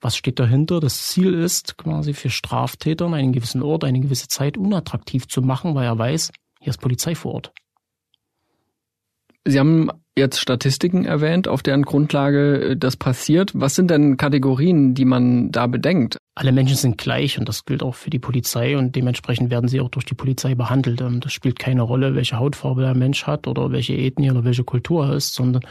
Was 0.00 0.16
steht 0.16 0.40
dahinter? 0.40 0.80
Das 0.80 1.08
Ziel 1.08 1.34
ist 1.34 1.78
quasi 1.78 2.12
für 2.12 2.30
Straftäter 2.30 3.06
einen 3.06 3.32
gewissen 3.32 3.62
Ort, 3.62 3.84
eine 3.84 4.00
gewisse 4.00 4.28
Zeit 4.28 4.56
unattraktiv 4.56 5.28
zu 5.28 5.42
machen, 5.42 5.74
weil 5.74 5.86
er 5.86 5.98
weiß, 5.98 6.32
hier 6.60 6.70
ist 6.70 6.80
Polizei 6.80 7.14
vor 7.14 7.34
Ort. 7.34 7.52
Sie 9.44 9.58
haben 9.58 9.90
jetzt 10.16 10.40
Statistiken 10.40 11.04
erwähnt, 11.04 11.48
auf 11.48 11.62
deren 11.62 11.82
Grundlage 11.82 12.70
äh, 12.70 12.76
das 12.76 12.96
passiert. 12.96 13.52
Was 13.54 13.74
sind 13.74 13.90
denn 13.90 14.16
Kategorien, 14.16 14.94
die 14.94 15.04
man 15.04 15.50
da 15.50 15.66
bedenkt? 15.66 16.18
Alle 16.34 16.50
Menschen 16.52 16.76
sind 16.76 16.96
gleich 16.96 17.38
und 17.38 17.46
das 17.46 17.66
gilt 17.66 17.82
auch 17.82 17.94
für 17.94 18.08
die 18.08 18.18
Polizei 18.18 18.78
und 18.78 18.96
dementsprechend 18.96 19.50
werden 19.50 19.68
sie 19.68 19.82
auch 19.82 19.90
durch 19.90 20.06
die 20.06 20.14
Polizei 20.14 20.54
behandelt. 20.54 21.02
Ähm, 21.02 21.20
das 21.20 21.34
spielt 21.34 21.58
keine 21.58 21.82
Rolle, 21.82 22.14
welche 22.14 22.38
Hautfarbe 22.38 22.80
der 22.80 22.94
Mensch 22.94 23.26
hat 23.26 23.46
oder 23.46 23.70
welche 23.70 23.94
Ethnie 23.94 24.30
oder 24.30 24.42
welche 24.42 24.64
Kultur 24.64 25.08
er 25.08 25.12
ist, 25.12 25.34
sondern 25.34 25.62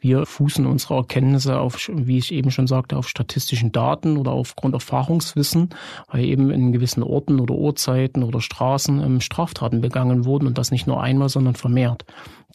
wir 0.00 0.26
fußen 0.26 0.66
unsere 0.66 0.96
Erkenntnisse 0.96 1.60
auf, 1.60 1.88
wie 1.92 2.18
ich 2.18 2.34
eben 2.34 2.50
schon 2.50 2.66
sagte, 2.66 2.96
auf 2.96 3.08
statistischen 3.08 3.70
Daten 3.70 4.16
oder 4.16 4.32
aufgrund 4.32 4.74
Erfahrungswissen, 4.74 5.70
weil 6.10 6.24
eben 6.24 6.50
in 6.50 6.72
gewissen 6.72 7.04
Orten 7.04 7.38
oder 7.38 7.54
Uhrzeiten 7.54 8.24
oder 8.24 8.40
Straßen 8.40 9.00
ähm, 9.00 9.20
Straftaten 9.20 9.80
begangen 9.80 10.24
wurden 10.24 10.48
und 10.48 10.58
das 10.58 10.72
nicht 10.72 10.88
nur 10.88 11.00
einmal, 11.00 11.28
sondern 11.28 11.54
vermehrt. 11.54 12.04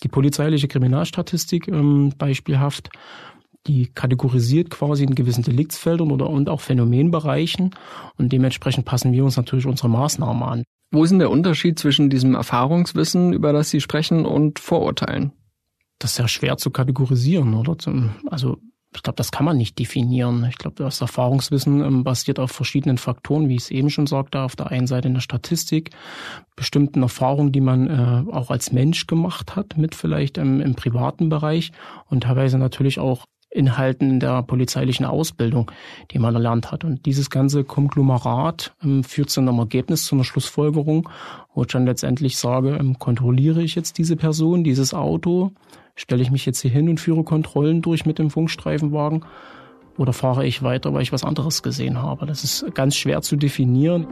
Die 0.03 0.10
polizeiliche 0.10 0.67
Kriminalstatistik 0.67 1.70
ähm, 1.70 2.12
beispielhaft, 2.17 2.89
die 3.67 3.88
kategorisiert 3.88 4.70
quasi 4.70 5.03
in 5.03 5.15
gewissen 5.15 5.43
Deliktsfeldern 5.43 6.12
oder 6.12 6.29
und 6.29 6.50
auch 6.50 6.62
Phänomenbereichen 6.62 7.75
und 8.17 8.32
dementsprechend 8.34 8.86
passen 8.86 9.13
wir 9.13 9.24
uns 9.24 9.38
natürlich 9.38 9.65
unsere 9.65 9.89
Maßnahmen 9.89 10.43
an. 10.43 10.63
Wo 10.91 11.03
ist 11.03 11.10
denn 11.10 11.20
der 11.20 11.32
Unterschied 11.32 11.79
zwischen 11.79 12.10
diesem 12.10 12.36
Erfahrungswissen, 12.36 13.34
über 13.34 13.51
das 13.51 13.72
Sie 13.72 13.82
sprechen, 13.82 14.25
und 14.25 14.60
Vorurteilen? 14.60 15.32
Das 15.98 16.12
ist 16.12 16.17
sehr 16.17 16.27
schwer 16.27 16.58
zu 16.58 16.70
kategorisieren, 16.70 17.55
oder? 17.55 17.75
Also 18.29 18.60
ich 18.96 19.01
glaube, 19.01 19.17
das 19.17 19.32
kann 19.32 19.46
man 19.46 19.58
nicht 19.58 19.79
definieren. 19.79 20.46
Ich 20.50 20.58
glaube, 20.58 20.84
das 20.84 21.01
Erfahrungswissen 21.01 21.84
ähm, 21.84 22.03
basiert 22.03 22.39
auf 22.39 22.51
verschiedenen 22.51 22.98
Faktoren, 22.98 23.50
wie 23.50 23.55
ich 23.55 23.63
es 23.63 23.72
eben 23.72 23.89
schon 23.89 24.08
sagte. 24.08 24.41
Auf 24.41 24.55
der 24.55 24.67
einen 24.67 24.86
Seite 24.86 25.08
in 25.08 25.15
der 25.15 25.22
Statistik, 25.22 25.91
bestimmten 26.55 27.01
Erfahrungen, 27.01 27.51
die 27.51 27.62
man 27.62 27.88
äh, 27.89 28.32
auch 28.32 28.51
als 28.51 28.72
Mensch 28.72 29.08
gemacht 29.08 29.55
hat, 29.55 29.77
mit 29.77 29.96
vielleicht 29.96 30.38
ähm, 30.38 30.62
im 30.62 30.75
privaten 30.75 31.29
Bereich 31.29 31.72
und 32.10 32.24
teilweise 32.24 32.58
natürlich 32.58 33.00
auch 33.00 33.25
Inhalten 33.53 34.19
der 34.19 34.43
polizeilichen 34.43 35.05
Ausbildung, 35.05 35.72
die 36.12 36.19
man 36.19 36.33
erlernt 36.33 36.72
hat. 36.72 36.83
Und 36.83 37.05
dieses 37.05 37.29
ganze 37.29 37.63
Konglomerat 37.63 38.74
ähm, 38.83 39.03
führt 39.03 39.29
zu 39.29 39.41
einem 39.41 39.60
Ergebnis, 39.60 40.05
zu 40.05 40.15
einer 40.15 40.24
Schlussfolgerung, 40.24 41.10
wo 41.53 41.62
ich 41.62 41.67
dann 41.67 41.86
letztendlich 41.86 42.38
sage, 42.38 42.77
ähm, 42.79 42.98
kontrolliere 43.00 43.62
ich 43.62 43.75
jetzt 43.75 43.98
diese 43.98 44.15
Person, 44.15 44.63
dieses 44.63 44.93
Auto, 44.93 45.51
Stelle 45.95 46.24
ich 46.24 46.31
mich 46.31 46.45
jetzt 46.45 46.60
hier 46.62 46.72
hin 46.72 46.89
und 46.89 47.00
führe 47.00 47.24
Kontrollen 47.24 47.81
durch 47.81 48.05
mit 48.05 48.17
dem 48.17 48.31
Funkstreifenwagen 48.31 49.25
oder 49.98 50.12
fahre 50.12 50.45
ich 50.45 50.63
weiter, 50.63 50.93
weil 50.93 51.03
ich 51.03 51.13
was 51.13 51.24
anderes 51.24 51.62
gesehen 51.62 52.01
habe? 52.01 52.25
Das 52.25 52.43
ist 52.43 52.74
ganz 52.74 52.95
schwer 52.95 53.22
zu 53.22 53.36
definieren. 53.36 54.07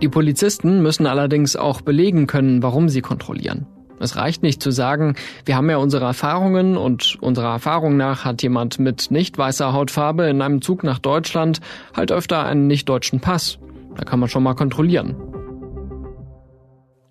Die 0.00 0.08
Polizisten 0.08 0.82
müssen 0.82 1.06
allerdings 1.06 1.56
auch 1.56 1.80
belegen 1.80 2.28
können, 2.28 2.62
warum 2.62 2.88
sie 2.88 3.02
kontrollieren. 3.02 3.66
Es 4.00 4.16
reicht 4.16 4.42
nicht 4.42 4.62
zu 4.62 4.70
sagen, 4.70 5.14
wir 5.44 5.56
haben 5.56 5.68
ja 5.68 5.76
unsere 5.76 6.06
Erfahrungen 6.06 6.78
und 6.78 7.18
unserer 7.20 7.52
Erfahrung 7.52 7.98
nach 7.98 8.24
hat 8.24 8.42
jemand 8.42 8.78
mit 8.78 9.10
nicht 9.10 9.36
weißer 9.36 9.74
Hautfarbe 9.74 10.24
in 10.24 10.40
einem 10.40 10.62
Zug 10.62 10.82
nach 10.82 10.98
Deutschland 10.98 11.60
halt 11.94 12.10
öfter 12.10 12.46
einen 12.46 12.66
nicht 12.66 12.88
deutschen 12.88 13.20
Pass. 13.20 13.58
Da 13.96 14.04
kann 14.04 14.18
man 14.18 14.30
schon 14.30 14.42
mal 14.42 14.54
kontrollieren. 14.54 15.16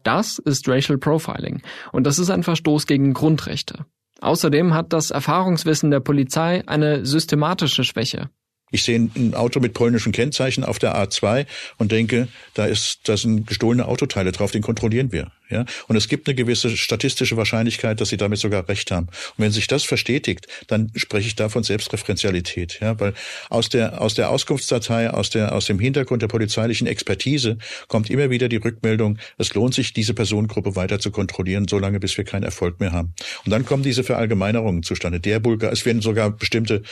Das 0.04 0.40
ist 0.40 0.68
Racial 0.68 0.98
Profiling 0.98 1.62
und 1.92 2.08
das 2.08 2.18
ist 2.18 2.32
ein 2.32 2.42
Verstoß 2.42 2.88
gegen 2.88 3.14
Grundrechte. 3.14 3.86
Außerdem 4.22 4.74
hat 4.74 4.92
das 4.92 5.12
Erfahrungswissen 5.12 5.92
der 5.92 6.00
Polizei 6.00 6.64
eine 6.66 7.06
systematische 7.06 7.84
Schwäche. 7.84 8.30
Ich 8.72 8.84
sehe 8.84 9.00
ein 9.00 9.34
Auto 9.34 9.60
mit 9.60 9.74
polnischen 9.74 10.12
Kennzeichen 10.12 10.64
auf 10.64 10.80
der 10.80 10.96
A2 10.96 11.46
und 11.78 11.92
denke, 11.92 12.28
da 12.54 12.66
ist, 12.66 13.00
da 13.06 13.18
sind 13.18 13.48
gestohlene 13.48 13.88
Autoteile 13.88 14.32
drauf, 14.32 14.52
den 14.52 14.62
kontrollieren 14.62 15.12
wir. 15.12 15.32
Ja? 15.50 15.66
Und 15.88 15.96
es 15.96 16.08
gibt 16.08 16.28
eine 16.28 16.36
gewisse 16.36 16.76
statistische 16.78 17.38
Wahrscheinlichkeit, 17.38 18.00
dass 18.00 18.10
sie 18.10 18.18
damit 18.18 18.40
sogar 18.40 18.68
recht 18.70 18.92
haben. 18.92 19.08
Und 19.08 19.38
wenn 19.38 19.52
sich 19.52 19.68
das 19.68 19.84
verstetigt, 19.84 20.48
dann 20.68 20.92
spreche 20.96 21.28
ich 21.28 21.36
da 21.36 21.50
von 21.50 21.64
Selbstreferenzialität. 21.64 22.80
Ja? 22.82 23.00
Weil 23.00 23.14
aus 23.50 23.70
der, 23.70 24.02
aus 24.02 24.14
der 24.14 24.30
Auskunftsdatei, 24.30 25.10
aus, 25.10 25.30
der, 25.30 25.54
aus 25.54 25.66
dem 25.66 25.80
Hintergrund 25.80 26.22
der 26.22 26.28
polizeilichen 26.28 26.88
Expertise 26.88 27.58
kommt 27.88 28.10
immer 28.10 28.30
wieder 28.30 28.50
die 28.50 28.58
Rückmeldung, 28.58 29.18
es 29.38 29.54
lohnt 29.54 29.74
sich, 29.74 29.94
diese 29.94 30.14
Personengruppe 30.14 30.76
weiter 30.76 31.00
zu 31.00 31.12
kontrollieren, 31.12 31.68
solange 31.68 32.00
bis 32.00 32.18
wir 32.18 32.24
keinen 32.24 32.44
Erfolg 32.44 32.80
mehr 32.80 32.92
haben. 32.92 33.14
Und 33.46 33.52
dann 33.52 33.66
kommen 33.66 33.84
diese 33.84 34.04
Verallgemeinerungen 34.04 34.84
zustande. 34.84 35.20
Der 35.20 35.40
Bulgar, 35.40 35.72
es 35.72 35.86
werden 35.86 36.02
sogar 36.02 36.32
bestimmte, 36.32 36.84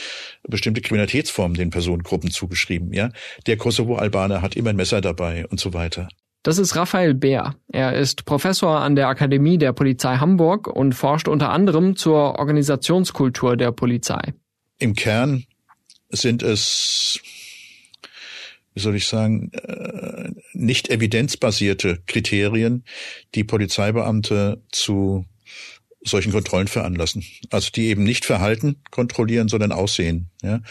bestimmte 0.47 0.81
Kriminalitätsformen 0.81 1.57
den 1.67 1.71
Personengruppen 1.71 2.31
zugeschrieben. 2.31 2.93
Ja? 2.93 3.11
Der 3.45 3.57
Kosovo-Albaner 3.57 4.41
hat 4.41 4.55
immer 4.55 4.71
ein 4.71 4.75
Messer 4.75 5.01
dabei 5.01 5.45
und 5.47 5.59
so 5.59 5.73
weiter. 5.73 6.07
Das 6.43 6.59
ist 6.59 6.75
Raphael 6.75 7.13
Bär. 7.13 7.55
Er 7.67 7.93
ist 7.97 8.25
Professor 8.25 8.79
an 8.79 8.95
der 8.95 9.09
Akademie 9.09 9.57
der 9.57 9.73
Polizei 9.73 10.15
Hamburg 10.17 10.67
und 10.67 10.93
forscht 10.93 11.27
unter 11.27 11.49
anderem 11.49 11.95
zur 11.97 12.39
Organisationskultur 12.39 13.57
der 13.57 13.71
Polizei. 13.71 14.33
Im 14.79 14.95
Kern 14.95 15.43
sind 16.09 16.43
es, 16.43 17.19
wie 18.73 18.79
soll 18.79 18.95
ich 18.95 19.07
sagen, 19.07 19.51
äh, 19.51 20.31
nicht 20.53 20.89
evidenzbasierte 20.89 21.99
Kriterien, 22.05 22.85
die 23.35 23.43
Polizeibeamte 23.43 24.63
zu 24.71 25.25
solchen 26.07 26.31
Kontrollen 26.31 26.67
veranlassen. 26.67 27.23
Also 27.49 27.69
die 27.71 27.87
eben 27.87 28.03
nicht 28.03 28.25
Verhalten 28.25 28.81
kontrollieren, 28.91 29.47
sondern 29.47 29.71
Aussehen. 29.71 30.29
Ja. 30.41 30.61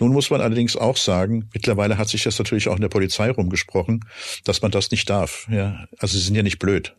Nun 0.00 0.12
muss 0.12 0.30
man 0.30 0.40
allerdings 0.40 0.76
auch 0.76 0.96
sagen, 0.96 1.48
mittlerweile 1.52 1.98
hat 1.98 2.08
sich 2.08 2.22
das 2.22 2.38
natürlich 2.38 2.68
auch 2.68 2.76
in 2.76 2.82
der 2.82 2.88
Polizei 2.88 3.30
rumgesprochen, 3.30 4.04
dass 4.44 4.62
man 4.62 4.70
das 4.70 4.90
nicht 4.90 5.10
darf. 5.10 5.46
Ja. 5.50 5.86
Also 5.98 6.16
sie 6.16 6.24
sind 6.24 6.34
ja 6.34 6.42
nicht 6.42 6.58
blöd. 6.58 6.96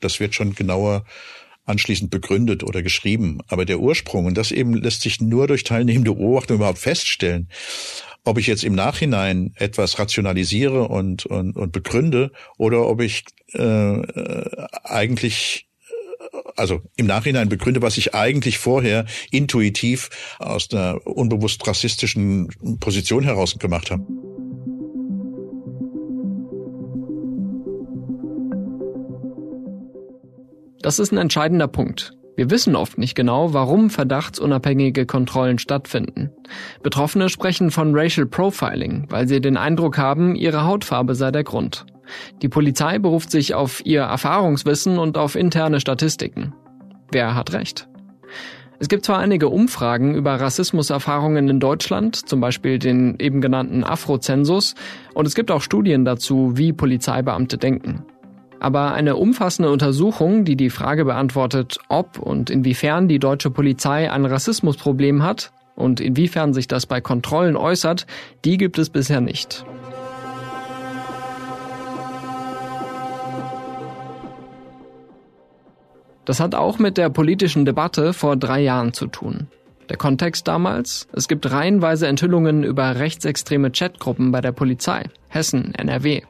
Das 0.00 0.20
wird 0.20 0.34
schon 0.34 0.54
genauer 0.54 1.04
anschließend 1.66 2.10
begründet 2.10 2.62
oder 2.62 2.82
geschrieben. 2.82 3.40
Aber 3.48 3.64
der 3.64 3.80
Ursprung, 3.80 4.24
und 4.26 4.38
das 4.38 4.52
eben 4.52 4.74
lässt 4.74 5.02
sich 5.02 5.20
nur 5.20 5.46
durch 5.46 5.64
teilnehmende 5.64 6.14
Beobachtung 6.14 6.56
überhaupt 6.56 6.78
feststellen, 6.78 7.48
ob 8.24 8.38
ich 8.38 8.46
jetzt 8.46 8.64
im 8.64 8.74
Nachhinein 8.74 9.52
etwas 9.56 9.98
rationalisiere 9.98 10.88
und, 10.88 11.26
und, 11.26 11.56
und 11.56 11.72
begründe 11.72 12.32
oder 12.56 12.86
ob 12.86 13.00
ich 13.00 13.24
äh, 13.52 14.02
eigentlich 14.82 15.65
also 16.56 16.80
im 16.96 17.06
Nachhinein 17.06 17.48
begründe, 17.48 17.82
was 17.82 17.96
ich 17.98 18.14
eigentlich 18.14 18.58
vorher 18.58 19.06
intuitiv 19.30 20.10
aus 20.38 20.72
einer 20.72 21.06
unbewusst 21.06 21.66
rassistischen 21.66 22.48
Position 22.80 23.24
heraus 23.24 23.58
gemacht 23.58 23.90
habe. 23.90 24.04
Das 30.80 30.98
ist 30.98 31.12
ein 31.12 31.18
entscheidender 31.18 31.68
Punkt. 31.68 32.12
Wir 32.36 32.50
wissen 32.50 32.76
oft 32.76 32.98
nicht 32.98 33.14
genau, 33.14 33.54
warum 33.54 33.88
verdachtsunabhängige 33.88 35.06
Kontrollen 35.06 35.58
stattfinden. 35.58 36.30
Betroffene 36.82 37.30
sprechen 37.30 37.70
von 37.70 37.92
Racial 37.94 38.26
Profiling, 38.26 39.06
weil 39.08 39.26
sie 39.26 39.40
den 39.40 39.56
Eindruck 39.56 39.96
haben, 39.96 40.36
ihre 40.36 40.64
Hautfarbe 40.64 41.14
sei 41.14 41.30
der 41.30 41.44
Grund. 41.44 41.86
Die 42.42 42.48
Polizei 42.48 42.98
beruft 42.98 43.30
sich 43.30 43.54
auf 43.54 43.84
ihr 43.84 44.02
Erfahrungswissen 44.02 44.98
und 44.98 45.18
auf 45.18 45.34
interne 45.34 45.80
Statistiken. 45.80 46.54
Wer 47.10 47.34
hat 47.34 47.52
recht? 47.52 47.88
Es 48.78 48.88
gibt 48.88 49.06
zwar 49.06 49.18
einige 49.18 49.48
Umfragen 49.48 50.14
über 50.14 50.34
Rassismuserfahrungen 50.34 51.48
in 51.48 51.60
Deutschland, 51.60 52.28
zum 52.28 52.40
Beispiel 52.40 52.78
den 52.78 53.16
eben 53.18 53.40
genannten 53.40 53.84
Afrozensus, 53.84 54.74
und 55.14 55.26
es 55.26 55.34
gibt 55.34 55.50
auch 55.50 55.62
Studien 55.62 56.04
dazu, 56.04 56.52
wie 56.56 56.74
Polizeibeamte 56.74 57.56
denken. 57.56 58.04
Aber 58.60 58.92
eine 58.92 59.16
umfassende 59.16 59.70
Untersuchung, 59.70 60.44
die 60.44 60.56
die 60.56 60.70
Frage 60.70 61.04
beantwortet, 61.04 61.78
ob 61.88 62.18
und 62.18 62.50
inwiefern 62.50 63.08
die 63.08 63.18
deutsche 63.18 63.50
Polizei 63.50 64.10
ein 64.10 64.24
Rassismusproblem 64.24 65.22
hat 65.22 65.52
und 65.74 66.00
inwiefern 66.00 66.52
sich 66.52 66.68
das 66.68 66.86
bei 66.86 67.00
Kontrollen 67.00 67.56
äußert, 67.56 68.06
die 68.44 68.56
gibt 68.56 68.78
es 68.78 68.90
bisher 68.90 69.20
nicht. 69.20 69.64
Das 76.26 76.40
hat 76.40 76.54
auch 76.54 76.78
mit 76.78 76.98
der 76.98 77.08
politischen 77.08 77.64
Debatte 77.64 78.12
vor 78.12 78.36
drei 78.36 78.60
Jahren 78.60 78.92
zu 78.92 79.06
tun. 79.06 79.46
Der 79.88 79.96
Kontext 79.96 80.48
damals? 80.48 81.06
Es 81.12 81.28
gibt 81.28 81.50
reihenweise 81.50 82.08
Enthüllungen 82.08 82.64
über 82.64 82.96
rechtsextreme 82.96 83.70
Chatgruppen 83.70 84.32
bei 84.32 84.40
der 84.40 84.52
Polizei. 84.52 85.04
Hessen, 85.28 85.72
NRW. 85.74 86.22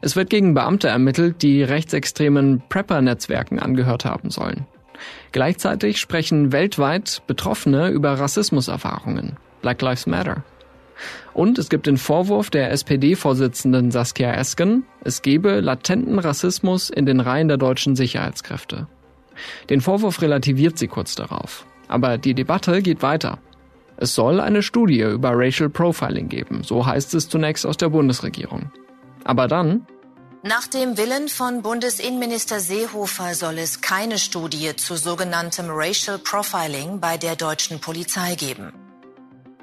Es 0.00 0.14
wird 0.14 0.30
gegen 0.30 0.54
Beamte 0.54 0.88
ermittelt, 0.88 1.42
die 1.42 1.62
rechtsextremen 1.62 2.62
Prepper-Netzwerken 2.68 3.58
angehört 3.58 4.04
haben 4.04 4.30
sollen. 4.30 4.66
Gleichzeitig 5.32 5.98
sprechen 5.98 6.52
weltweit 6.52 7.22
Betroffene 7.26 7.88
über 7.88 8.12
Rassismuserfahrungen. 8.12 9.36
Black 9.62 9.82
Lives 9.82 10.06
Matter. 10.06 10.44
Und 11.32 11.58
es 11.58 11.68
gibt 11.68 11.88
den 11.88 11.96
Vorwurf 11.96 12.50
der 12.50 12.70
SPD-Vorsitzenden 12.70 13.90
Saskia 13.90 14.32
Esken, 14.34 14.84
es 15.02 15.22
gebe 15.22 15.58
latenten 15.58 16.20
Rassismus 16.20 16.88
in 16.90 17.06
den 17.06 17.18
Reihen 17.18 17.48
der 17.48 17.56
deutschen 17.56 17.96
Sicherheitskräfte. 17.96 18.86
Den 19.70 19.80
Vorwurf 19.80 20.22
relativiert 20.22 20.78
sie 20.78 20.88
kurz 20.88 21.14
darauf. 21.14 21.66
Aber 21.88 22.18
die 22.18 22.34
Debatte 22.34 22.82
geht 22.82 23.02
weiter. 23.02 23.38
Es 23.96 24.14
soll 24.14 24.40
eine 24.40 24.62
Studie 24.62 25.02
über 25.02 25.32
Racial 25.34 25.70
Profiling 25.70 26.28
geben, 26.28 26.62
so 26.64 26.84
heißt 26.84 27.14
es 27.14 27.28
zunächst 27.28 27.64
aus 27.64 27.76
der 27.76 27.90
Bundesregierung. 27.90 28.70
Aber 29.24 29.46
dann 29.46 29.86
nach 30.46 30.66
dem 30.66 30.98
Willen 30.98 31.28
von 31.30 31.62
Bundesinnenminister 31.62 32.60
Seehofer 32.60 33.34
soll 33.34 33.56
es 33.56 33.80
keine 33.80 34.18
Studie 34.18 34.76
zu 34.76 34.94
sogenanntem 34.96 35.68
Racial 35.70 36.18
Profiling 36.18 37.00
bei 37.00 37.16
der 37.16 37.34
deutschen 37.34 37.80
Polizei 37.80 38.34
geben. 38.34 38.74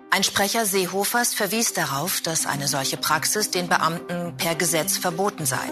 Ein 0.09 0.23
Sprecher 0.23 0.65
Seehofers 0.65 1.35
verwies 1.35 1.73
darauf, 1.73 2.21
dass 2.21 2.47
eine 2.47 2.67
solche 2.67 2.97
Praxis 2.97 3.51
den 3.51 3.69
Beamten 3.69 4.35
per 4.37 4.55
Gesetz 4.55 4.97
verboten 4.97 5.45
sei. 5.45 5.69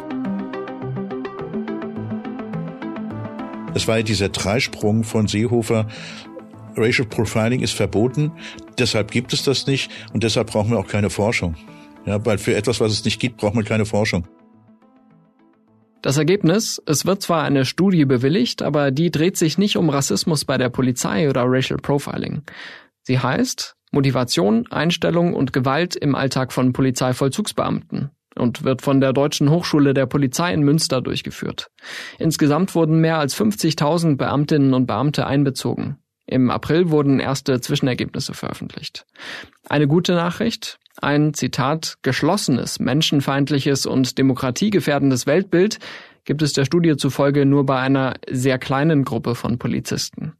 Es 3.73 3.87
war 3.87 3.97
ja 3.97 4.03
dieser 4.03 4.29
Dreisprung 4.29 5.03
von 5.03 5.27
Seehofer. 5.27 5.87
Racial 6.75 7.07
Profiling 7.07 7.61
ist 7.61 7.73
verboten, 7.73 8.31
deshalb 8.77 9.11
gibt 9.11 9.33
es 9.33 9.43
das 9.43 9.67
nicht 9.67 9.91
und 10.13 10.23
deshalb 10.23 10.47
brauchen 10.47 10.71
wir 10.71 10.79
auch 10.79 10.87
keine 10.87 11.09
Forschung. 11.09 11.55
Ja, 12.05 12.23
weil 12.25 12.37
für 12.37 12.55
etwas, 12.55 12.79
was 12.79 12.91
es 12.91 13.03
nicht 13.03 13.19
gibt, 13.19 13.37
braucht 13.37 13.55
man 13.55 13.65
keine 13.65 13.85
Forschung. 13.85 14.27
Das 16.01 16.17
Ergebnis, 16.17 16.81
es 16.85 17.05
wird 17.05 17.21
zwar 17.21 17.43
eine 17.43 17.65
Studie 17.65 18.05
bewilligt, 18.05 18.61
aber 18.61 18.91
die 18.91 19.11
dreht 19.11 19.35
sich 19.35 19.57
nicht 19.57 19.75
um 19.75 19.89
Rassismus 19.89 20.45
bei 20.45 20.57
der 20.57 20.69
Polizei 20.69 21.29
oder 21.29 21.43
Racial 21.45 21.79
Profiling. 21.79 22.43
Sie 23.03 23.19
heißt 23.19 23.75
Motivation, 23.91 24.65
Einstellung 24.71 25.33
und 25.33 25.51
Gewalt 25.51 25.95
im 25.97 26.15
Alltag 26.15 26.53
von 26.53 26.71
Polizeivollzugsbeamten 26.71 28.11
und 28.35 28.63
wird 28.63 28.81
von 28.81 29.01
der 29.01 29.13
Deutschen 29.13 29.49
Hochschule 29.49 29.93
der 29.93 30.05
Polizei 30.05 30.53
in 30.53 30.61
Münster 30.61 31.01
durchgeführt. 31.01 31.69
Insgesamt 32.17 32.75
wurden 32.75 32.99
mehr 32.99 33.17
als 33.17 33.35
50.000 33.35 34.17
Beamtinnen 34.17 34.73
und 34.73 34.85
Beamte 34.85 35.25
einbezogen. 35.25 35.97
Im 36.25 36.51
April 36.51 36.91
wurden 36.91 37.19
erste 37.19 37.59
Zwischenergebnisse 37.59 38.35
veröffentlicht. 38.35 39.05
Eine 39.67 39.87
gute 39.87 40.13
Nachricht, 40.13 40.77
ein 41.01 41.33
Zitat 41.33 41.95
geschlossenes, 42.03 42.79
menschenfeindliches 42.79 43.87
und 43.87 44.17
demokratiegefährdendes 44.17 45.25
Weltbild 45.25 45.79
gibt 46.25 46.43
es 46.43 46.53
der 46.53 46.65
Studie 46.65 46.97
zufolge 46.97 47.47
nur 47.47 47.65
bei 47.65 47.79
einer 47.79 48.13
sehr 48.29 48.59
kleinen 48.59 49.05
Gruppe 49.05 49.33
von 49.33 49.57
Polizisten. 49.57 50.33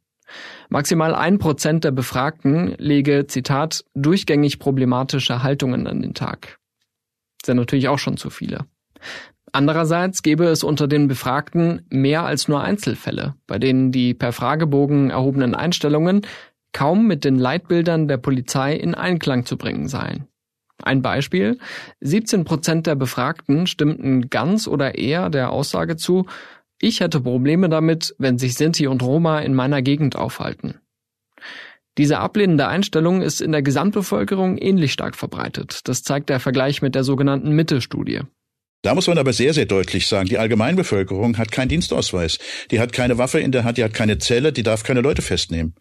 Maximal 0.68 1.12
ein 1.16 1.38
Prozent 1.38 1.82
der 1.82 1.90
Befragten 1.90 2.76
lege, 2.78 3.26
Zitat, 3.26 3.84
durchgängig 3.94 4.60
problematische 4.60 5.42
Haltungen 5.42 5.88
an 5.88 6.00
den 6.00 6.14
Tag. 6.14 6.59
Sind 7.44 7.56
natürlich 7.56 7.88
auch 7.88 7.98
schon 7.98 8.16
zu 8.16 8.30
viele. 8.30 8.66
Andererseits 9.52 10.22
gäbe 10.22 10.44
es 10.44 10.62
unter 10.62 10.86
den 10.86 11.08
Befragten 11.08 11.86
mehr 11.90 12.24
als 12.24 12.46
nur 12.46 12.62
Einzelfälle, 12.62 13.34
bei 13.46 13.58
denen 13.58 13.90
die 13.90 14.14
per 14.14 14.32
Fragebogen 14.32 15.10
erhobenen 15.10 15.54
Einstellungen 15.54 16.22
kaum 16.72 17.06
mit 17.06 17.24
den 17.24 17.36
Leitbildern 17.36 18.06
der 18.06 18.18
Polizei 18.18 18.74
in 18.74 18.94
Einklang 18.94 19.44
zu 19.44 19.56
bringen 19.56 19.88
seien. 19.88 20.26
Ein 20.82 21.02
Beispiel. 21.02 21.58
17 22.00 22.44
Prozent 22.44 22.86
der 22.86 22.94
Befragten 22.94 23.66
stimmten 23.66 24.30
ganz 24.30 24.66
oder 24.66 24.96
eher 24.96 25.30
der 25.30 25.50
Aussage 25.50 25.96
zu, 25.96 26.26
ich 26.80 27.00
hätte 27.00 27.20
Probleme 27.20 27.68
damit, 27.68 28.14
wenn 28.18 28.38
sich 28.38 28.54
Sinti 28.54 28.86
und 28.86 29.02
Roma 29.02 29.40
in 29.40 29.54
meiner 29.54 29.82
Gegend 29.82 30.16
aufhalten. 30.16 30.80
Diese 32.00 32.18
ablehnende 32.18 32.66
Einstellung 32.66 33.20
ist 33.20 33.42
in 33.42 33.52
der 33.52 33.60
Gesamtbevölkerung 33.60 34.56
ähnlich 34.56 34.90
stark 34.90 35.16
verbreitet. 35.16 35.80
Das 35.84 36.02
zeigt 36.02 36.30
der 36.30 36.40
Vergleich 36.40 36.80
mit 36.80 36.94
der 36.94 37.04
sogenannten 37.04 37.50
Mitte-Studie. 37.50 38.20
Da 38.80 38.94
muss 38.94 39.06
man 39.06 39.18
aber 39.18 39.34
sehr, 39.34 39.52
sehr 39.52 39.66
deutlich 39.66 40.06
sagen, 40.06 40.26
die 40.26 40.38
Allgemeinbevölkerung 40.38 41.36
hat 41.36 41.52
keinen 41.52 41.68
Dienstausweis. 41.68 42.38
Die 42.70 42.80
hat 42.80 42.94
keine 42.94 43.18
Waffe 43.18 43.38
in 43.38 43.52
der 43.52 43.64
Hand, 43.64 43.76
die 43.76 43.84
hat 43.84 43.92
keine 43.92 44.16
Zelle, 44.16 44.50
die 44.50 44.62
darf 44.62 44.82
keine 44.82 45.02
Leute 45.02 45.20
festnehmen. 45.20 45.74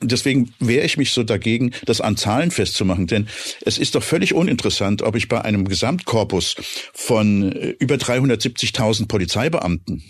Und 0.00 0.12
deswegen 0.12 0.54
wehre 0.60 0.86
ich 0.86 0.96
mich 0.96 1.10
so 1.10 1.24
dagegen, 1.24 1.72
das 1.86 2.00
an 2.00 2.16
Zahlen 2.16 2.52
festzumachen. 2.52 3.08
Denn 3.08 3.26
es 3.62 3.78
ist 3.78 3.96
doch 3.96 4.02
völlig 4.04 4.34
uninteressant, 4.34 5.02
ob 5.02 5.16
ich 5.16 5.26
bei 5.26 5.42
einem 5.42 5.66
Gesamtkorpus 5.66 6.54
von 6.94 7.50
äh, 7.50 7.70
über 7.80 7.96
370.000 7.96 9.08
Polizeibeamten 9.08 10.04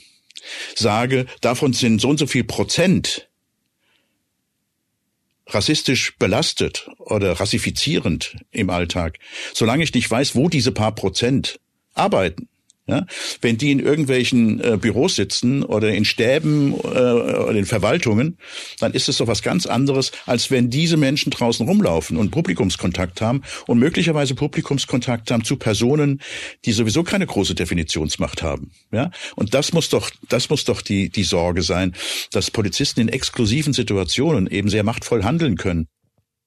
sage, 0.74 1.26
davon 1.40 1.72
sind 1.72 2.00
so 2.00 2.10
und 2.10 2.18
so 2.18 2.26
viel 2.26 2.44
Prozent 2.44 3.27
rassistisch 5.48 6.16
belastet 6.18 6.88
oder 6.98 7.32
rassifizierend 7.32 8.36
im 8.50 8.70
Alltag. 8.70 9.18
Solange 9.54 9.84
ich 9.84 9.94
nicht 9.94 10.10
weiß, 10.10 10.34
wo 10.34 10.48
diese 10.48 10.72
paar 10.72 10.94
Prozent 10.94 11.60
arbeiten. 11.94 12.48
Ja? 12.88 13.04
Wenn 13.42 13.58
die 13.58 13.70
in 13.70 13.80
irgendwelchen 13.80 14.60
äh, 14.60 14.78
Büros 14.78 15.16
sitzen 15.16 15.62
oder 15.62 15.92
in 15.92 16.04
Stäben 16.04 16.72
äh, 16.72 16.76
oder 16.76 17.54
in 17.54 17.66
Verwaltungen, 17.66 18.38
dann 18.80 18.92
ist 18.92 19.08
es 19.08 19.18
doch 19.18 19.26
was 19.26 19.42
ganz 19.42 19.66
anderes, 19.66 20.10
als 20.24 20.50
wenn 20.50 20.70
diese 20.70 20.96
Menschen 20.96 21.30
draußen 21.30 21.68
rumlaufen 21.68 22.16
und 22.16 22.30
Publikumskontakt 22.30 23.20
haben 23.20 23.42
und 23.66 23.78
möglicherweise 23.78 24.34
Publikumskontakt 24.34 25.30
haben 25.30 25.44
zu 25.44 25.56
Personen, 25.56 26.22
die 26.64 26.72
sowieso 26.72 27.02
keine 27.02 27.26
große 27.26 27.54
Definitionsmacht 27.54 28.42
haben. 28.42 28.72
Ja? 28.90 29.10
Und 29.36 29.52
das 29.52 29.72
muss 29.72 29.90
doch, 29.90 30.10
das 30.28 30.48
muss 30.48 30.64
doch 30.64 30.80
die, 30.80 31.10
die 31.10 31.24
Sorge 31.24 31.62
sein, 31.62 31.94
dass 32.32 32.50
Polizisten 32.50 33.00
in 33.00 33.08
exklusiven 33.08 33.74
Situationen 33.74 34.46
eben 34.46 34.70
sehr 34.70 34.82
machtvoll 34.82 35.24
handeln 35.24 35.56
können. 35.56 35.88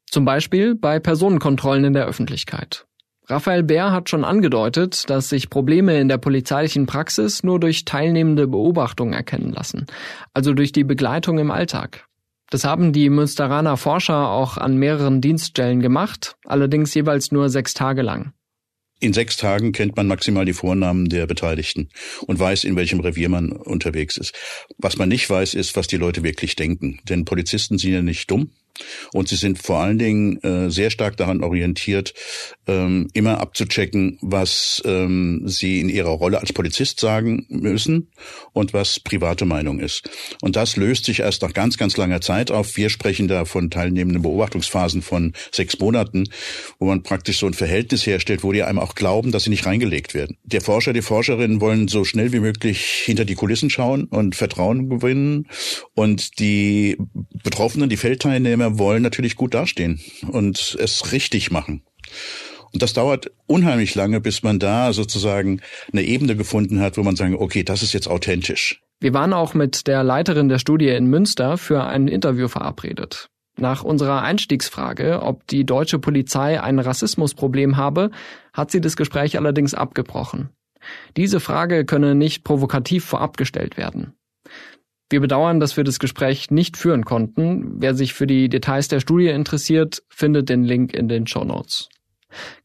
Zum 0.10 0.26
Beispiel 0.26 0.76
bei 0.76 1.00
Personenkontrollen 1.00 1.86
in 1.86 1.94
der 1.94 2.06
Öffentlichkeit. 2.06 2.86
Raphael 3.28 3.64
Bär 3.64 3.92
hat 3.92 4.10
schon 4.10 4.26
angedeutet, 4.26 5.10
dass 5.10 5.30
sich 5.30 5.50
Probleme 5.50 6.00
in 6.00 6.10
der 6.10 6.18
polizeilichen 6.18 6.86
Praxis 6.86 7.44
nur 7.44 7.60
durch 7.60 7.86
teilnehmende 7.86 8.48
Beobachtung 8.48 9.14
erkennen 9.14 9.54
lassen, 9.54 9.86
also 10.34 10.54
durch 10.54 10.72
die 10.72 10.84
Begleitung 10.84 11.38
im 11.38 11.52
Alltag. 11.52 12.06
Das 12.50 12.66
haben 12.66 12.92
die 12.92 13.10
Münsteraner 13.10 13.78
Forscher 13.78 14.30
auch 14.30 14.58
an 14.58 14.76
mehreren 14.76 15.22
Dienststellen 15.22 15.80
gemacht, 15.80 16.36
allerdings 16.46 16.94
jeweils 16.94 17.32
nur 17.32 17.50
sechs 17.50 17.74
Tage 17.74 18.02
lang. 18.02 18.34
in 19.00 19.14
sechs 19.14 19.38
Tagen 19.38 19.72
kennt 19.72 19.96
man 19.96 20.08
maximal 20.08 20.46
die 20.46 20.54
Vornamen 20.54 21.10
der 21.10 21.26
Beteiligten 21.26 21.90
und 22.28 22.38
weiß, 22.38 22.66
in 22.66 22.76
welchem 22.76 23.00
Revier 23.00 23.30
man 23.30 23.52
unterwegs 23.52 24.18
ist. 24.18 24.34
Was 24.78 24.98
man 24.98 25.10
nicht 25.10 25.30
weiß, 25.30 25.54
ist, 25.54 25.76
was 25.76 25.88
die 25.88 25.98
Leute 25.98 26.24
wirklich 26.24 26.56
denken. 26.56 27.00
Denn 27.10 27.26
Polizisten 27.26 27.78
sind 27.78 27.94
ja 27.94 28.02
nicht 28.02 28.30
dumm. 28.30 28.52
Und 29.14 29.28
sie 29.28 29.36
sind 29.36 29.60
vor 29.60 29.80
allen 29.80 30.00
Dingen 30.00 30.42
äh, 30.44 30.70
sehr 30.70 30.90
stark 30.90 31.18
daran 31.18 31.44
orientiert, 31.44 32.14
ähm, 32.68 33.08
immer 33.14 33.40
abzuchecken, 33.40 34.18
was 34.22 34.82
ähm, 34.86 35.44
sie 35.46 35.80
in 35.80 35.90
ihrer 35.90 36.12
Rolle 36.12 36.40
als 36.40 36.54
Polizist 36.54 37.00
sagen 37.00 37.46
müssen 37.50 38.12
und 38.54 38.74
was 38.74 39.00
private 39.00 39.46
Meinung 39.46 39.80
ist. 39.80 40.10
Und 40.42 40.56
das 40.56 40.76
löst 40.78 41.06
sich 41.06 41.20
erst 41.20 41.42
nach 41.42 41.54
ganz, 41.54 41.78
ganz 41.78 41.98
langer 41.98 42.22
Zeit 42.22 42.52
auf. 42.52 42.78
Wir 42.78 42.90
sprechen 42.90 43.28
da 43.28 43.46
von 43.46 43.70
teilnehmenden 43.70 44.22
Beobachtungsphasen 44.22 45.02
von 45.02 45.34
sechs 45.52 45.80
Monaten, 45.80 46.26
wo 46.80 46.86
man 46.86 47.04
praktisch 47.04 47.40
so 47.40 47.48
ein 47.48 47.54
Verhältnis 47.54 48.06
herstellt, 48.06 48.44
wo 48.44 48.52
die 48.52 48.64
einem 48.64 48.80
auch 48.80 48.96
glauben, 48.96 49.32
dass 49.32 49.44
sie 49.44 49.50
nicht 49.50 49.66
reingelegt 49.66 50.14
werden. 50.14 50.38
Der 50.44 50.62
Forscher, 50.62 50.94
die 50.94 51.02
Forscherinnen 51.02 51.62
wollen 51.62 51.88
so 51.88 52.04
schnell 52.04 52.32
wie 52.34 52.40
möglich 52.40 52.82
hinter 53.06 53.26
die 53.26 53.36
Kulissen 53.36 53.70
schauen 53.70 54.06
und 54.06 54.36
Vertrauen 54.36 54.90
gewinnen. 54.90 55.48
Und 55.96 56.40
die 56.40 56.98
Betroffenen, 57.44 57.90
die 57.90 57.98
Feldteilnehmer 57.98 58.61
wollen 58.78 59.04
natürlich 59.04 59.36
gut 59.36 59.54
dastehen 59.54 60.00
und 60.28 60.78
es 60.80 61.12
richtig 61.12 61.52
machen. 61.52 61.84
Und 62.74 62.82
das 62.82 62.94
dauert 62.94 63.32
unheimlich 63.48 63.96
lange, 63.96 64.22
bis 64.22 64.44
man 64.44 64.60
da 64.60 64.94
sozusagen 64.94 65.62
eine 65.92 66.04
Ebene 66.04 66.36
gefunden 66.36 66.80
hat, 66.80 66.98
wo 66.98 67.04
man 67.04 67.16
sagen, 67.16 67.36
okay, 67.36 67.64
das 67.64 67.84
ist 67.84 67.94
jetzt 67.94 68.08
authentisch. 68.08 68.82
Wir 69.00 69.14
waren 69.14 69.34
auch 69.34 69.54
mit 69.54 69.88
der 69.88 70.04
Leiterin 70.04 70.48
der 70.48 70.60
Studie 70.60 70.90
in 70.90 71.08
Münster 71.08 71.58
für 71.58 71.84
ein 71.84 72.08
Interview 72.08 72.48
verabredet. 72.48 73.30
Nach 73.58 73.84
unserer 73.84 74.22
Einstiegsfrage, 74.22 75.22
ob 75.22 75.46
die 75.48 75.66
deutsche 75.66 76.00
Polizei 76.00 76.62
ein 76.62 76.80
Rassismusproblem 76.80 77.78
habe, 77.78 78.12
hat 78.54 78.72
sie 78.72 78.80
das 78.80 78.96
Gespräch 78.96 79.38
allerdings 79.38 79.74
abgebrochen. 79.74 80.50
Diese 81.18 81.40
Frage 81.40 81.86
könne 81.86 82.16
nicht 82.16 82.44
provokativ 82.44 83.06
vorab 83.06 83.38
gestellt 83.38 83.78
werden. 83.78 84.14
Wir 85.12 85.20
bedauern, 85.20 85.60
dass 85.60 85.76
wir 85.76 85.84
das 85.84 86.00
Gespräch 86.00 86.52
nicht 86.52 86.78
führen 86.78 87.04
konnten. 87.04 87.82
Wer 87.82 87.96
sich 87.96 88.14
für 88.14 88.28
die 88.28 88.48
Details 88.48 88.88
der 88.88 89.02
Studie 89.02 89.28
interessiert, 89.28 90.04
findet 90.08 90.48
den 90.48 90.64
Link 90.64 90.94
in 90.94 91.10
den 91.10 91.28
Show 91.28 91.44
Notes. 91.44 91.90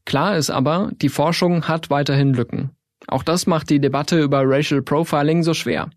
Klar 0.05 0.37
ist 0.37 0.49
aber, 0.49 0.91
die 1.01 1.09
Forschung 1.09 1.67
hat 1.67 1.89
weiterhin 1.89 2.33
Lücken. 2.33 2.71
Auch 3.07 3.23
das 3.23 3.47
macht 3.47 3.69
die 3.69 3.81
Debatte 3.81 4.21
über 4.21 4.43
Racial 4.45 4.81
Profiling 4.81 5.43
so 5.43 5.53
schwer. 5.53 5.89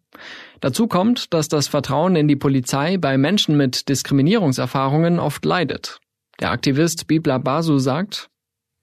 Dazu 0.60 0.88
kommt, 0.88 1.32
dass 1.32 1.48
das 1.48 1.68
Vertrauen 1.68 2.16
in 2.16 2.26
die 2.26 2.36
Polizei 2.36 2.98
bei 2.98 3.16
Menschen 3.16 3.56
mit 3.56 3.88
Diskriminierungserfahrungen 3.88 5.20
oft 5.20 5.44
leidet. 5.44 6.00
Der 6.40 6.50
Aktivist 6.50 7.06
Bibla 7.06 7.38
Basu 7.38 7.78
sagt, 7.78 8.28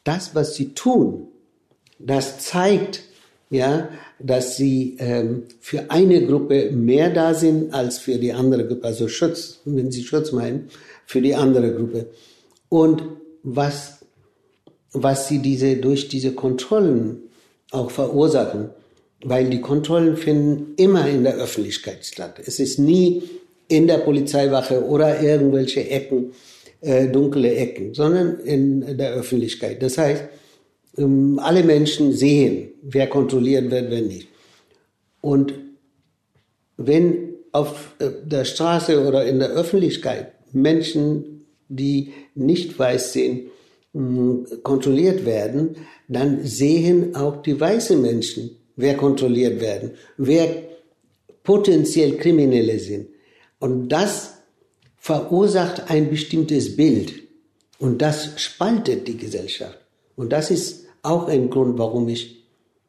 das, 0.06 0.34
was 0.34 0.56
sie 0.56 0.74
tun, 0.74 1.28
das 2.00 2.40
zeigt, 2.40 3.04
ja, 3.50 3.90
dass 4.20 4.58
sie 4.58 4.98
ähm, 5.00 5.44
für 5.60 5.90
eine 5.90 6.26
Gruppe 6.26 6.72
mehr 6.72 7.10
da 7.10 7.34
sind 7.34 7.74
als 7.74 7.98
für 7.98 8.18
die 8.18 8.34
andere 8.34 8.68
Gruppe, 8.68 8.88
also 8.88 9.08
Schutz, 9.08 9.60
wenn 9.66 9.92
sie 9.92 10.04
Schutz 10.04 10.32
meinen, 10.32 10.70
für 11.06 11.22
die 11.22 11.36
andere 11.36 11.74
Gruppe. 11.74 12.08
Und 12.70 13.04
was, 13.44 14.00
was 14.92 15.28
sie 15.28 15.40
diese, 15.40 15.78
durch 15.78 16.10
diese 16.10 16.34
Kontrollen 16.34 17.20
auch 17.72 17.92
verursachen, 17.92 18.70
weil 19.24 19.50
die 19.50 19.62
Kontrollen 19.62 20.18
finden 20.18 20.74
immer 20.78 21.08
in 21.08 21.24
der 21.24 21.36
Öffentlichkeit 21.36 22.06
statt. 22.06 22.40
Es 22.46 22.60
ist 22.60 22.80
nie 22.80 23.24
in 23.68 23.88
der 23.88 24.00
Polizeiwache 24.00 24.86
oder 24.86 25.22
irgendwelche 25.22 25.90
Ecken, 25.90 26.34
äh, 26.82 27.08
dunkle 27.08 27.56
Ecken, 27.56 27.94
sondern 27.94 28.40
in 28.40 28.98
der 28.98 29.14
Öffentlichkeit. 29.14 29.82
Das 29.82 29.98
heißt, 29.98 30.26
ähm, 30.98 31.40
alle 31.40 31.64
Menschen 31.64 32.14
sehen, 32.14 32.70
wer 32.82 33.08
kontrolliert 33.08 33.70
wird, 33.72 33.90
wer 33.90 34.02
nicht. 34.02 34.28
Und 35.22 35.54
wenn 36.78 37.34
auf 37.52 37.96
äh, 38.00 38.10
der 38.24 38.46
Straße 38.46 39.06
oder 39.06 39.26
in 39.26 39.40
der 39.40 39.50
Öffentlichkeit 39.50 40.34
Menschen, 40.54 41.46
die 41.70 42.14
nicht 42.36 42.78
weiß 42.78 43.14
sind, 43.14 43.48
mm, 43.94 44.44
kontrolliert 44.64 45.26
werden, 45.26 45.76
dann 46.08 46.46
sehen 46.46 47.16
auch 47.16 47.42
die 47.42 47.60
weißen 47.60 48.02
Menschen, 48.02 48.58
wer 48.76 48.96
kontrolliert 48.96 49.60
werden, 49.60 49.92
wer 50.18 50.64
potenziell 51.44 52.18
Kriminelle 52.18 52.80
sind. 52.80 53.08
Und 53.60 53.90
das 53.90 54.34
verursacht 54.98 55.90
ein 55.90 56.10
bestimmtes 56.10 56.76
Bild. 56.76 57.14
Und 57.80 58.02
das 58.02 58.40
spaltet 58.42 59.08
die 59.08 59.18
Gesellschaft. 59.18 59.78
Und 60.16 60.32
das 60.34 60.52
ist 60.52 60.87
auch 61.08 61.28
ein 61.28 61.50
Grund, 61.50 61.78
warum 61.78 62.08
ich 62.08 62.44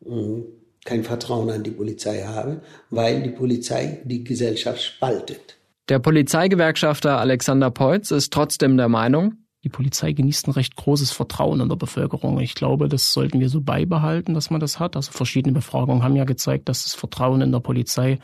mh, 0.05 0.43
kein 0.85 1.05
Vertrauen 1.05 1.51
an 1.51 1.63
die 1.63 1.71
Polizei 1.71 2.23
habe, 2.23 2.61
weil 2.91 3.23
die 3.23 3.31
Polizei 3.31 4.01
die 4.05 4.25
Gesellschaft 4.25 4.83
spaltet. 4.83 5.57
Der 5.89 5.99
Polizeigewerkschafter 5.99 7.19
Alexander 7.19 7.71
Peutz 7.71 8.11
ist 8.11 8.33
trotzdem 8.33 8.77
der 8.77 8.89
Meinung, 8.89 9.35
die 9.65 9.71
Polizei 9.71 10.13
genießt 10.13 10.47
ein 10.47 10.53
recht 10.53 10.77
großes 10.77 11.11
Vertrauen 11.11 11.61
in 11.61 11.69
der 11.69 11.77
Bevölkerung. 11.77 12.39
Ich 12.39 12.55
glaube, 12.55 12.89
das 12.89 13.13
sollten 13.13 13.41
wir 13.41 13.49
so 13.49 13.61
beibehalten, 13.61 14.33
dass 14.33 14.51
man 14.51 14.61
das 14.61 14.79
hat. 14.79 14.95
Also 14.95 15.11
verschiedene 15.11 15.53
Befragungen 15.53 16.05
haben 16.05 16.15
ja 16.15 16.25
gezeigt, 16.25 16.69
dass 16.69 16.85
das 16.85 16.95
Vertrauen 16.95 17.41
in 17.41 17.51
der 17.51 17.59
Polizei 17.59 18.21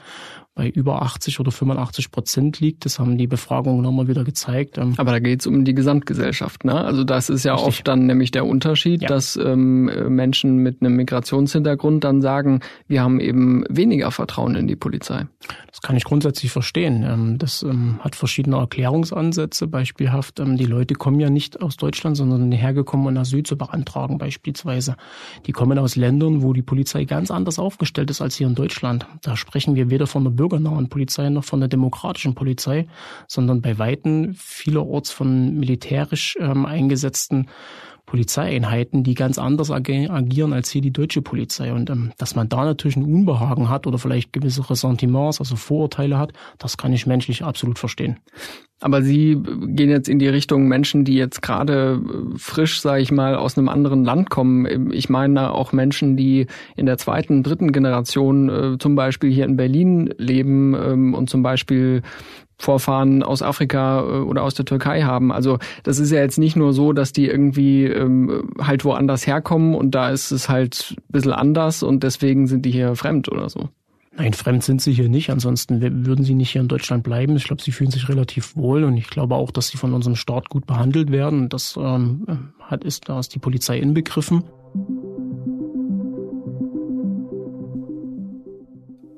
bei 0.54 0.68
über 0.68 1.02
80 1.02 1.40
oder 1.40 1.50
85 1.50 2.12
Prozent 2.12 2.60
liegt. 2.60 2.84
Das 2.84 2.98
haben 3.00 3.18
die 3.18 3.26
Befragungen 3.26 3.82
nochmal 3.82 4.06
wieder 4.06 4.22
gezeigt. 4.22 4.78
Ähm, 4.78 4.94
Aber 4.96 5.10
da 5.10 5.18
geht 5.18 5.40
es 5.40 5.46
um 5.46 5.64
die 5.64 5.74
Gesamtgesellschaft. 5.74 6.64
Ne? 6.64 6.74
Also 6.74 7.02
das 7.02 7.28
ist 7.28 7.44
ja 7.44 7.54
Richtig. 7.54 7.68
oft 7.68 7.88
dann 7.88 8.06
nämlich 8.06 8.30
der 8.30 8.46
Unterschied, 8.46 9.02
ja. 9.02 9.08
dass 9.08 9.36
ähm, 9.36 9.86
Menschen 10.14 10.58
mit 10.58 10.80
einem 10.80 10.94
Migrationshintergrund 10.94 12.04
dann 12.04 12.22
sagen, 12.22 12.60
wir 12.86 13.02
haben 13.02 13.18
eben 13.18 13.64
weniger 13.68 14.12
Vertrauen 14.12 14.54
in 14.54 14.68
die 14.68 14.76
Polizei. 14.76 15.26
Das 15.66 15.80
kann 15.80 15.96
ich 15.96 16.04
grundsätzlich 16.04 16.52
verstehen. 16.52 17.02
Ähm, 17.02 17.38
das 17.38 17.64
ähm, 17.64 17.98
hat 18.00 18.14
verschiedene 18.14 18.56
Erklärungsansätze. 18.56 19.66
Beispielhaft, 19.66 20.38
ähm, 20.38 20.56
die 20.56 20.66
Leute 20.66 20.94
kommen 20.94 21.18
ja 21.18 21.30
nicht 21.30 21.60
aus 21.62 21.76
Deutschland, 21.76 22.16
sondern 22.16 22.52
hergekommen, 22.52 23.08
um 23.08 23.16
Asyl 23.16 23.42
zu 23.42 23.58
beantragen 23.58 24.18
beispielsweise. 24.18 24.94
Die 25.46 25.52
kommen 25.52 25.78
aus 25.80 25.96
Ländern, 25.96 26.42
wo 26.42 26.52
die 26.52 26.62
Polizei 26.62 27.04
ganz 27.06 27.32
anders 27.32 27.58
aufgestellt 27.58 28.10
ist 28.10 28.22
als 28.22 28.36
hier 28.36 28.46
in 28.46 28.54
Deutschland. 28.54 29.06
Da 29.22 29.36
sprechen 29.36 29.74
wir 29.74 29.90
weder 29.90 30.06
von 30.06 30.22
der 30.22 30.30
bürgernahen 30.44 30.90
Polizei 30.90 31.30
noch 31.30 31.44
von 31.44 31.60
der 31.60 31.70
demokratischen 31.70 32.34
Polizei, 32.34 32.86
sondern 33.26 33.62
bei 33.62 33.78
Weitem 33.78 34.34
vielerorts 34.34 35.10
von 35.10 35.54
militärisch 35.54 36.36
ähm, 36.38 36.66
eingesetzten 36.66 37.48
Polizeieinheiten, 38.04 39.02
die 39.02 39.14
ganz 39.14 39.38
anders 39.38 39.70
agieren 39.70 40.52
als 40.52 40.70
hier 40.70 40.82
die 40.82 40.92
deutsche 40.92 41.22
Polizei. 41.22 41.72
Und 41.72 41.88
ähm, 41.88 42.12
dass 42.18 42.34
man 42.34 42.50
da 42.50 42.66
natürlich 42.66 42.96
ein 42.96 43.04
Unbehagen 43.04 43.70
hat 43.70 43.86
oder 43.86 43.98
vielleicht 43.98 44.34
gewisse 44.34 44.68
Ressentiments, 44.68 45.40
also 45.40 45.56
Vorurteile 45.56 46.18
hat, 46.18 46.34
das 46.58 46.76
kann 46.76 46.92
ich 46.92 47.06
menschlich 47.06 47.42
absolut 47.42 47.78
verstehen. 47.78 48.20
Aber 48.84 49.00
Sie 49.00 49.40
gehen 49.42 49.88
jetzt 49.88 50.10
in 50.10 50.18
die 50.18 50.28
Richtung 50.28 50.68
Menschen, 50.68 51.06
die 51.06 51.14
jetzt 51.14 51.40
gerade 51.40 52.02
äh, 52.04 52.36
frisch, 52.38 52.82
sage 52.82 53.00
ich 53.00 53.10
mal, 53.10 53.34
aus 53.34 53.56
einem 53.56 53.70
anderen 53.70 54.04
Land 54.04 54.28
kommen. 54.28 54.92
Ich 54.92 55.08
meine 55.08 55.52
auch 55.52 55.72
Menschen, 55.72 56.18
die 56.18 56.48
in 56.76 56.84
der 56.84 56.98
zweiten, 56.98 57.42
dritten 57.42 57.72
Generation 57.72 58.50
äh, 58.50 58.78
zum 58.78 58.94
Beispiel 58.94 59.32
hier 59.32 59.46
in 59.46 59.56
Berlin 59.56 60.12
leben 60.18 60.74
ähm, 60.74 61.14
und 61.14 61.30
zum 61.30 61.42
Beispiel 61.42 62.02
Vorfahren 62.58 63.22
aus 63.22 63.40
Afrika 63.40 64.00
äh, 64.00 64.18
oder 64.18 64.42
aus 64.42 64.52
der 64.52 64.66
Türkei 64.66 65.00
haben. 65.00 65.32
Also 65.32 65.58
das 65.82 65.98
ist 65.98 66.10
ja 66.10 66.20
jetzt 66.20 66.36
nicht 66.36 66.54
nur 66.54 66.74
so, 66.74 66.92
dass 66.92 67.10
die 67.12 67.26
irgendwie 67.26 67.86
ähm, 67.86 68.50
halt 68.60 68.84
woanders 68.84 69.26
herkommen 69.26 69.74
und 69.74 69.94
da 69.94 70.10
ist 70.10 70.30
es 70.30 70.50
halt 70.50 70.94
ein 70.98 71.12
bisschen 71.12 71.32
anders 71.32 71.82
und 71.82 72.02
deswegen 72.02 72.48
sind 72.48 72.66
die 72.66 72.70
hier 72.70 72.96
fremd 72.96 73.32
oder 73.32 73.48
so. 73.48 73.70
Nein, 74.16 74.32
fremd 74.32 74.62
sind 74.62 74.80
sie 74.80 74.92
hier 74.92 75.08
nicht. 75.08 75.30
Ansonsten 75.30 75.80
würden 75.80 76.24
sie 76.24 76.34
nicht 76.34 76.50
hier 76.50 76.60
in 76.60 76.68
Deutschland 76.68 77.02
bleiben. 77.02 77.36
Ich 77.36 77.44
glaube, 77.44 77.62
sie 77.62 77.72
fühlen 77.72 77.90
sich 77.90 78.08
relativ 78.08 78.54
wohl 78.54 78.84
und 78.84 78.96
ich 78.96 79.08
glaube 79.08 79.34
auch, 79.34 79.50
dass 79.50 79.68
sie 79.68 79.76
von 79.76 79.92
unserem 79.92 80.14
Staat 80.14 80.48
gut 80.48 80.66
behandelt 80.66 81.10
werden. 81.10 81.48
Das 81.48 81.76
ähm, 81.76 82.52
hat 82.60 82.84
ist 82.84 83.08
da 83.08 83.18
ist 83.18 83.34
die 83.34 83.40
Polizei 83.40 83.78
inbegriffen. 83.78 84.44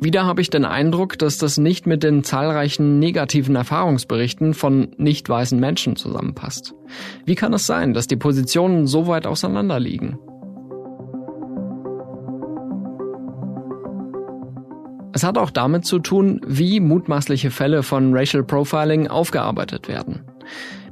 Wieder 0.01 0.25
habe 0.25 0.41
ich 0.41 0.51
den 0.51 0.65
Eindruck, 0.65 1.19
dass 1.19 1.37
das 1.37 1.59
nicht 1.59 1.87
mit 1.87 2.03
den 2.03 2.23
zahlreichen 2.23 2.99
negativen 2.99 3.57
Erfahrungsberichten 3.57 4.55
von 4.55 4.89
nicht 4.99 5.29
weißen 5.29 5.59
Menschen 5.59 5.97
zusammenpasst. 5.97 6.75
Wie 7.25 7.35
kann 7.35 7.53
es 7.53 7.67
sein, 7.67 7.93
dass 7.93 8.07
die 8.07 8.17
Positionen 8.17 8.87
so 8.87 9.09
weit 9.09 9.27
auseinander 9.27 9.81
liegen? 9.81 10.19
Es 15.17 15.25
hat 15.25 15.39
auch 15.39 15.49
damit 15.49 15.87
zu 15.87 15.99
tun, 15.99 16.43
wie 16.47 16.79
mutmaßliche 16.79 17.51
Fälle 17.51 17.83
von 17.83 18.15
Racial 18.15 18.45
Profiling 18.45 19.09
aufgearbeitet 19.09 19.89
werden. 19.89 20.21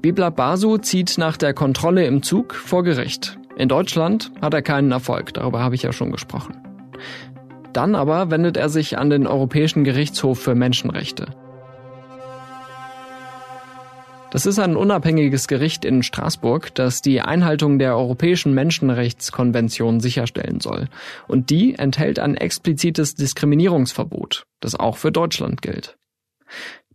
Bibla 0.01 0.31
Basu 0.31 0.79
zieht 0.79 1.19
nach 1.19 1.37
der 1.37 1.53
Kontrolle 1.53 2.07
im 2.07 2.23
Zug 2.23 2.55
vor 2.55 2.85
Gericht. 2.85 3.39
In 3.59 3.69
Deutschland 3.69 4.33
hat 4.41 4.55
er 4.55 4.63
keinen 4.63 4.93
Erfolg, 4.93 5.35
darüber 5.35 5.61
habe 5.61 5.75
ich 5.75 5.83
ja 5.83 5.93
schon 5.93 6.11
gesprochen. 6.11 6.57
Dann 7.75 7.95
aber 7.95 8.31
wendet 8.31 8.57
er 8.57 8.71
sich 8.71 8.97
an 8.97 9.11
den 9.11 9.27
Europäischen 9.27 9.85
Gerichtshof 9.85 10.39
für 10.39 10.55
Menschenrechte. 10.55 11.27
Das 14.35 14.47
ist 14.47 14.59
ein 14.59 14.75
unabhängiges 14.75 15.47
Gericht 15.47 15.85
in 15.85 16.03
Straßburg, 16.03 16.75
das 16.75 17.03
die 17.03 17.21
Einhaltung 17.21 17.79
der 17.79 17.97
Europäischen 17.97 18.53
Menschenrechtskonvention 18.53 20.01
sicherstellen 20.01 20.59
soll. 20.59 20.89
Und 21.29 21.51
die 21.51 21.77
enthält 21.77 22.19
ein 22.19 22.37
explizites 22.37 23.15
Diskriminierungsverbot, 23.15 24.43
das 24.59 24.75
auch 24.75 24.97
für 24.97 25.13
Deutschland 25.13 25.63
gilt. 25.63 25.97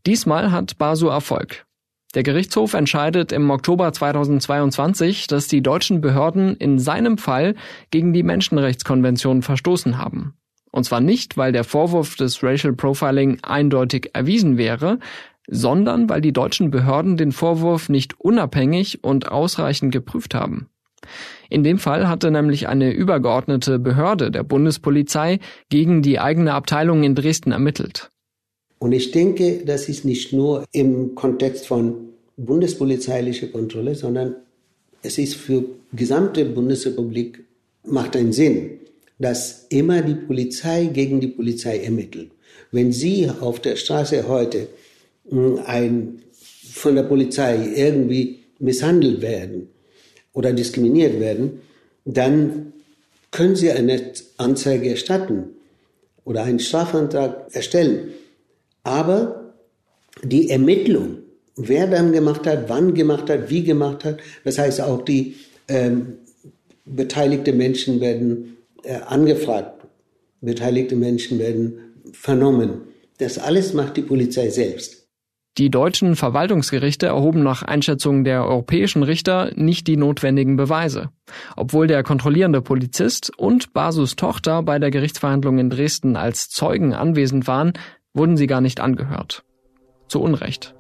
Diesmal 0.06 0.52
hat 0.52 0.78
Basu 0.78 1.08
Erfolg. 1.08 1.66
Der 2.14 2.24
Gerichtshof 2.24 2.74
entscheidet 2.74 3.32
im 3.32 3.50
Oktober 3.50 3.94
2022, 3.94 5.28
dass 5.28 5.48
die 5.48 5.62
deutschen 5.62 6.02
Behörden 6.02 6.58
in 6.58 6.78
seinem 6.78 7.18
Fall 7.18 7.56
gegen 7.90 8.12
die 8.12 8.24
Menschenrechtskonvention 8.24 9.44
verstoßen 9.44 9.98
haben. 9.98 10.34
Und 10.72 10.84
zwar 10.84 11.02
nicht, 11.02 11.38
weil 11.38 11.52
der 11.52 11.64
Vorwurf 11.64 12.16
des 12.16 12.44
Racial 12.44 12.74
Profiling 12.74 13.40
eindeutig 13.42 14.12
erwiesen 14.14 14.58
wäre, 14.58 15.00
sondern 15.50 16.10
weil 16.10 16.22
die 16.22 16.34
deutschen 16.34 16.72
Behörden 16.72 17.18
den 17.18 17.32
Vorwurf 17.32 17.90
nicht 17.90 18.20
unabhängig 18.20 19.04
und 19.04 19.32
ausreichend 19.32 19.92
geprüft 19.92 20.36
haben. 20.36 20.70
In 21.50 21.64
dem 21.64 21.80
Fall 21.80 22.08
hatte 22.08 22.30
nämlich 22.30 22.68
eine 22.68 22.92
übergeordnete 22.92 23.80
Behörde 23.80 24.32
der 24.32 24.44
Bundespolizei 24.44 25.40
gegen 25.70 26.02
die 26.02 26.20
eigene 26.20 26.54
Abteilung 26.54 27.04
in 27.04 27.16
Dresden 27.16 27.52
ermittelt. 27.52 28.10
Und 28.78 28.92
ich 28.92 29.12
denke, 29.12 29.64
das 29.66 29.90
ist 29.90 30.06
nicht 30.06 30.32
nur 30.32 30.66
im 30.72 31.16
Kontext 31.16 31.68
von 31.68 32.10
bundespolizeilicher 32.38 33.48
Kontrolle, 33.48 33.96
sondern 33.96 34.36
es 35.02 35.18
ist 35.18 35.36
für 35.36 35.66
gesamte 35.94 36.46
Bundesrepublik 36.46 37.44
macht 37.84 38.16
einen 38.16 38.34
Sinn, 38.34 38.80
dass 39.18 39.66
immer 39.70 40.02
die 40.02 40.16
Polizei 40.16 40.86
gegen 40.86 41.20
die 41.20 41.28
Polizei 41.28 41.80
ermittelt. 41.80 42.32
Wenn 42.72 42.92
Sie 42.92 43.30
auf 43.42 43.60
der 43.60 43.76
Straße 43.76 44.28
heute 44.28 44.68
ein, 45.66 46.22
von 46.72 46.96
der 46.96 47.04
Polizei 47.04 47.74
irgendwie 47.76 48.40
misshandelt 48.60 49.22
werden 49.22 49.70
oder 50.34 50.54
diskriminiert 50.54 51.20
werden, 51.20 51.62
dann 52.06 52.74
können 53.32 53.56
Sie 53.56 53.72
eine 53.72 54.02
Anzeige 54.38 54.90
erstatten 54.90 55.50
oder 56.26 56.44
einen 56.44 56.60
Strafantrag 56.60 57.54
erstellen. 57.54 58.12
Aber 58.84 59.54
die 60.24 60.50
Ermittlung, 60.50 61.20
wer 61.56 61.88
dann 61.88 62.12
gemacht 62.12 62.48
hat, 62.48 62.70
wann 62.70 62.94
gemacht 62.94 63.30
hat, 63.30 63.50
wie 63.50 63.64
gemacht 63.64 64.04
hat, 64.04 64.20
das 64.44 64.58
heißt 64.58 64.82
auch 64.82 65.04
die 65.04 65.36
ähm, 65.68 66.18
beteiligte 66.86 67.54
Menschen 67.54 68.02
werden 68.02 68.58
äh, 68.84 68.96
angefragt, 69.06 69.86
beteiligte 70.42 70.96
Menschen 70.96 71.40
werden 71.40 71.80
vernommen. 72.12 72.82
Das 73.18 73.38
alles 73.38 73.74
macht 73.74 73.98
die 73.98 74.02
Polizei 74.02 74.50
selbst. 74.50 74.99
Die 75.60 75.70
deutschen 75.70 76.16
Verwaltungsgerichte 76.16 77.08
erhoben 77.08 77.44
nach 77.44 77.64
Einschätzung 77.64 78.24
der 78.24 78.46
europäischen 78.46 79.04
Richter 79.04 79.52
nicht 79.56 79.88
die 79.88 79.98
notwendigen 79.98 80.56
Beweise, 80.56 81.10
obwohl 81.58 81.86
der 81.86 82.02
kontrollierende 82.02 82.62
Polizist 82.62 83.38
und 83.38 83.74
Basus 83.74 84.16
Tochter 84.16 84.64
bei 84.64 84.80
der 84.80 84.90
Gerichtsverhandlung 84.90 85.60
in 85.60 85.70
Dresden 85.70 86.16
als 86.16 86.48
Zeugen 86.48 86.94
anwesend 86.94 87.46
waren, 87.46 87.74
wurden 88.14 88.38
sie 88.38 88.48
gar 88.48 88.62
nicht 88.62 88.80
angehört. 88.80 89.44
Zu 90.08 90.22
Unrecht. 90.22 90.76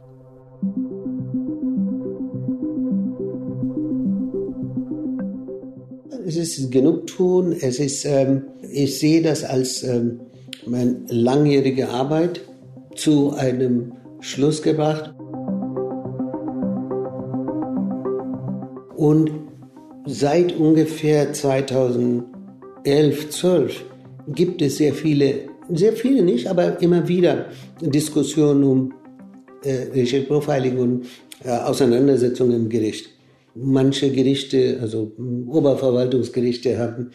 Es 6.25 6.37
ist 6.37 6.71
genug 6.71 7.05
tun. 7.07 7.51
Es 7.51 7.79
ist, 7.79 8.05
ähm, 8.05 8.43
ich 8.71 8.97
sehe 8.97 9.21
das 9.21 9.43
als 9.43 9.83
ähm, 9.83 10.21
meine 10.65 11.01
langjährige 11.09 11.89
Arbeit 11.89 12.39
zu 12.95 13.33
einem 13.33 13.91
Schluss 14.19 14.61
gebracht. 14.61 15.13
Und 18.95 19.31
seit 20.05 20.57
ungefähr 20.57 21.31
2011, 21.33 23.29
12 23.29 23.85
gibt 24.27 24.61
es 24.61 24.77
sehr 24.77 24.93
viele, 24.93 25.49
sehr 25.69 25.93
viele 25.93 26.21
nicht, 26.21 26.47
aber 26.47 26.81
immer 26.81 27.07
wieder 27.07 27.45
Diskussionen 27.81 28.63
um 28.63 28.93
äh, 29.63 29.87
Racial 29.93 30.23
Profiling 30.23 30.77
und 30.77 31.05
äh, 31.43 31.49
Auseinandersetzungen 31.49 32.55
im 32.55 32.69
Gericht. 32.69 33.09
Manche 33.55 34.11
Gerichte, 34.11 34.77
also 34.81 35.11
Oberverwaltungsgerichte 35.47 36.77
haben 36.77 37.11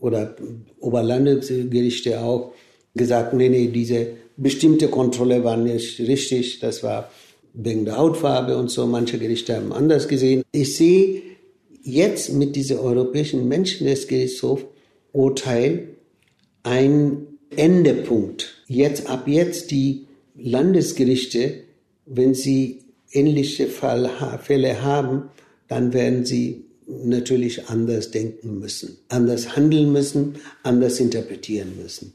oder 0.00 0.34
Oberlandesgerichte 0.80 2.20
auch 2.20 2.52
gesagt, 2.94 3.34
nee, 3.34 3.48
nee, 3.48 3.68
diese 3.68 4.08
bestimmte 4.36 4.88
Kontrolle 4.88 5.44
war 5.44 5.56
nicht 5.56 5.98
richtig. 6.00 6.60
Das 6.60 6.82
war 6.82 7.10
wegen 7.54 7.84
der 7.84 7.98
Hautfarbe 7.98 8.56
und 8.56 8.70
so. 8.70 8.86
Manche 8.86 9.18
Gerichte 9.18 9.56
haben 9.56 9.72
anders 9.72 10.08
gesehen. 10.08 10.42
Ich 10.52 10.76
sehe 10.76 11.22
jetzt 11.82 12.32
mit 12.32 12.56
diesem 12.56 12.78
Europäischen 12.78 13.48
Menschenrechtsgerichtshof 13.48 14.64
Urteil 15.12 15.88
ein 16.62 17.26
Endepunkt. 17.56 18.62
Jetzt, 18.66 19.08
ab 19.08 19.28
jetzt 19.28 19.70
die 19.70 20.06
Landesgerichte, 20.36 21.64
wenn 22.06 22.34
sie 22.34 22.80
ähnliche 23.10 23.66
Fall, 23.66 24.10
Fälle 24.42 24.82
haben, 24.82 25.24
dann 25.68 25.92
werden 25.92 26.24
sie 26.24 26.64
natürlich 26.86 27.68
anders 27.68 28.10
denken 28.10 28.58
müssen, 28.58 28.98
anders 29.08 29.56
handeln 29.56 29.92
müssen, 29.92 30.36
anders 30.62 31.00
interpretieren 31.00 31.76
müssen. 31.80 32.14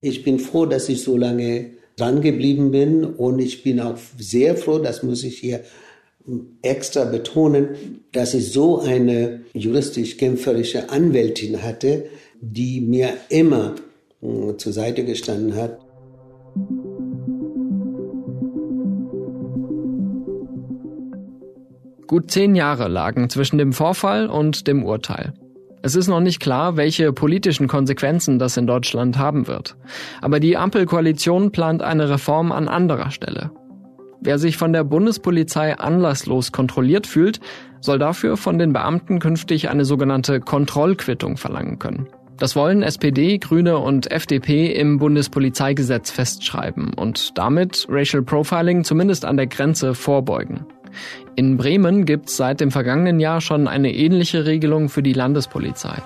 Ich 0.00 0.22
bin 0.22 0.38
froh, 0.38 0.64
dass 0.64 0.88
ich 0.88 1.02
so 1.02 1.16
lange 1.16 1.72
dran 1.96 2.20
geblieben 2.20 2.70
bin 2.70 3.04
und 3.04 3.40
ich 3.40 3.64
bin 3.64 3.80
auch 3.80 3.98
sehr 4.16 4.56
froh, 4.56 4.78
das 4.78 5.02
muss 5.02 5.24
ich 5.24 5.38
hier 5.38 5.64
extra 6.62 7.04
betonen, 7.04 8.02
dass 8.12 8.34
ich 8.34 8.52
so 8.52 8.78
eine 8.78 9.40
juristisch-kämpferische 9.54 10.90
Anwältin 10.90 11.62
hatte, 11.62 12.04
die 12.40 12.80
mir 12.80 13.10
immer 13.28 13.74
hm, 14.20 14.56
zur 14.58 14.72
Seite 14.72 15.04
gestanden 15.04 15.56
hat. 15.56 15.80
Gut 22.06 22.30
zehn 22.30 22.54
Jahre 22.54 22.86
lagen 22.86 23.30
zwischen 23.30 23.58
dem 23.58 23.72
Vorfall 23.72 24.28
und 24.28 24.68
dem 24.68 24.84
Urteil. 24.84 25.34
Es 25.82 25.94
ist 25.94 26.08
noch 26.08 26.20
nicht 26.20 26.40
klar, 26.40 26.76
welche 26.76 27.12
politischen 27.12 27.68
Konsequenzen 27.68 28.38
das 28.38 28.56
in 28.56 28.66
Deutschland 28.66 29.18
haben 29.18 29.46
wird. 29.46 29.76
Aber 30.20 30.40
die 30.40 30.56
Ampelkoalition 30.56 31.52
plant 31.52 31.82
eine 31.82 32.10
Reform 32.10 32.52
an 32.52 32.68
anderer 32.68 33.10
Stelle. 33.10 33.50
Wer 34.20 34.38
sich 34.38 34.56
von 34.56 34.72
der 34.72 34.82
Bundespolizei 34.82 35.78
anlasslos 35.78 36.50
kontrolliert 36.50 37.06
fühlt, 37.06 37.40
soll 37.80 38.00
dafür 38.00 38.36
von 38.36 38.58
den 38.58 38.72
Beamten 38.72 39.20
künftig 39.20 39.70
eine 39.70 39.84
sogenannte 39.84 40.40
Kontrollquittung 40.40 41.36
verlangen 41.36 41.78
können. 41.78 42.08
Das 42.38 42.54
wollen 42.54 42.82
SPD, 42.82 43.38
Grüne 43.38 43.78
und 43.78 44.10
FDP 44.10 44.72
im 44.72 44.98
Bundespolizeigesetz 44.98 46.10
festschreiben 46.10 46.94
und 46.94 47.36
damit 47.36 47.86
Racial 47.88 48.22
Profiling 48.22 48.84
zumindest 48.84 49.24
an 49.24 49.36
der 49.36 49.48
Grenze 49.48 49.94
vorbeugen. 49.94 50.64
In 51.36 51.56
Bremen 51.56 52.04
gibt 52.04 52.28
es 52.28 52.36
seit 52.36 52.60
dem 52.60 52.70
vergangenen 52.70 53.20
Jahr 53.20 53.40
schon 53.40 53.68
eine 53.68 53.94
ähnliche 53.94 54.46
Regelung 54.46 54.88
für 54.88 55.02
die 55.02 55.12
Landespolizei. 55.12 56.02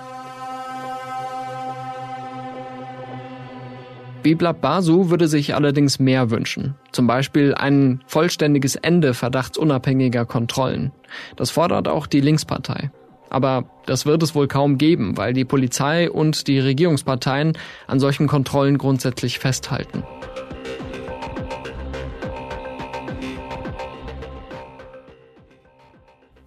Biblab 4.23 4.61
Basu 4.61 5.09
würde 5.09 5.27
sich 5.27 5.53
allerdings 5.53 5.99
mehr 5.99 6.31
wünschen. 6.31 6.75
Zum 6.93 7.07
Beispiel 7.07 7.53
ein 7.53 8.01
vollständiges 8.07 8.75
Ende 8.75 9.13
verdachtsunabhängiger 9.13 10.25
Kontrollen. 10.25 10.93
Das 11.35 11.51
fordert 11.51 11.89
auch 11.89 12.07
die 12.07 12.21
Linkspartei. 12.21 12.89
Aber 13.29 13.65
das 13.85 14.05
wird 14.05 14.23
es 14.23 14.33
wohl 14.33 14.47
kaum 14.47 14.77
geben, 14.77 15.17
weil 15.17 15.33
die 15.33 15.43
Polizei 15.43 16.09
und 16.09 16.47
die 16.47 16.59
Regierungsparteien 16.59 17.57
an 17.87 17.99
solchen 17.99 18.27
Kontrollen 18.27 18.77
grundsätzlich 18.77 19.39
festhalten. 19.39 20.03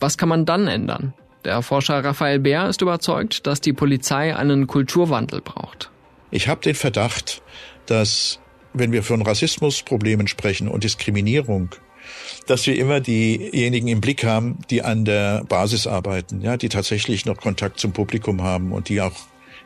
Was 0.00 0.18
kann 0.18 0.28
man 0.28 0.44
dann 0.44 0.66
ändern? 0.66 1.14
Der 1.44 1.62
Forscher 1.62 2.02
Raphael 2.02 2.40
Bär 2.40 2.68
ist 2.68 2.82
überzeugt, 2.82 3.46
dass 3.46 3.60
die 3.60 3.72
Polizei 3.72 4.34
einen 4.34 4.66
Kulturwandel 4.66 5.40
braucht. 5.40 5.90
Ich 6.30 6.48
habe 6.48 6.60
den 6.60 6.74
Verdacht, 6.74 7.42
dass 7.86 8.40
wenn 8.72 8.92
wir 8.92 9.02
von 9.02 9.22
Rassismusproblemen 9.22 10.26
sprechen 10.26 10.68
und 10.68 10.84
Diskriminierung, 10.84 11.70
dass 12.46 12.66
wir 12.66 12.76
immer 12.76 13.00
diejenigen 13.00 13.88
im 13.88 14.00
Blick 14.00 14.24
haben, 14.24 14.58
die 14.70 14.82
an 14.82 15.04
der 15.04 15.44
Basis 15.44 15.86
arbeiten, 15.86 16.42
ja, 16.42 16.56
die 16.56 16.68
tatsächlich 16.68 17.26
noch 17.26 17.36
Kontakt 17.36 17.80
zum 17.80 17.92
Publikum 17.92 18.42
haben 18.42 18.72
und 18.72 18.88
die 18.88 19.00
auch 19.00 19.14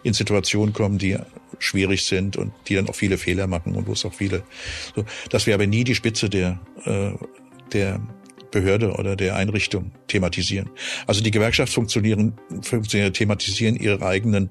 in 0.02 0.12
Situationen 0.12 0.72
kommen, 0.72 0.98
die 0.98 1.18
schwierig 1.58 2.06
sind 2.06 2.36
und 2.36 2.52
die 2.68 2.74
dann 2.74 2.88
auch 2.88 2.94
viele 2.94 3.18
Fehler 3.18 3.46
machen 3.46 3.74
und 3.74 3.86
wo 3.86 3.92
es 3.92 4.04
auch 4.04 4.14
viele, 4.14 4.42
so, 4.94 5.04
dass 5.28 5.46
wir 5.46 5.54
aber 5.54 5.66
nie 5.66 5.84
die 5.84 5.94
Spitze 5.94 6.30
der, 6.30 6.58
äh, 6.84 7.12
der 7.72 8.00
Behörde 8.50 8.92
oder 8.92 9.16
der 9.16 9.36
Einrichtung 9.36 9.92
thematisieren. 10.08 10.70
Also 11.06 11.22
die 11.22 11.30
Gewerkschaftsfunktionäre 11.30 12.32
thematisieren 13.12 13.76
ihre 13.76 14.04
eigenen 14.04 14.50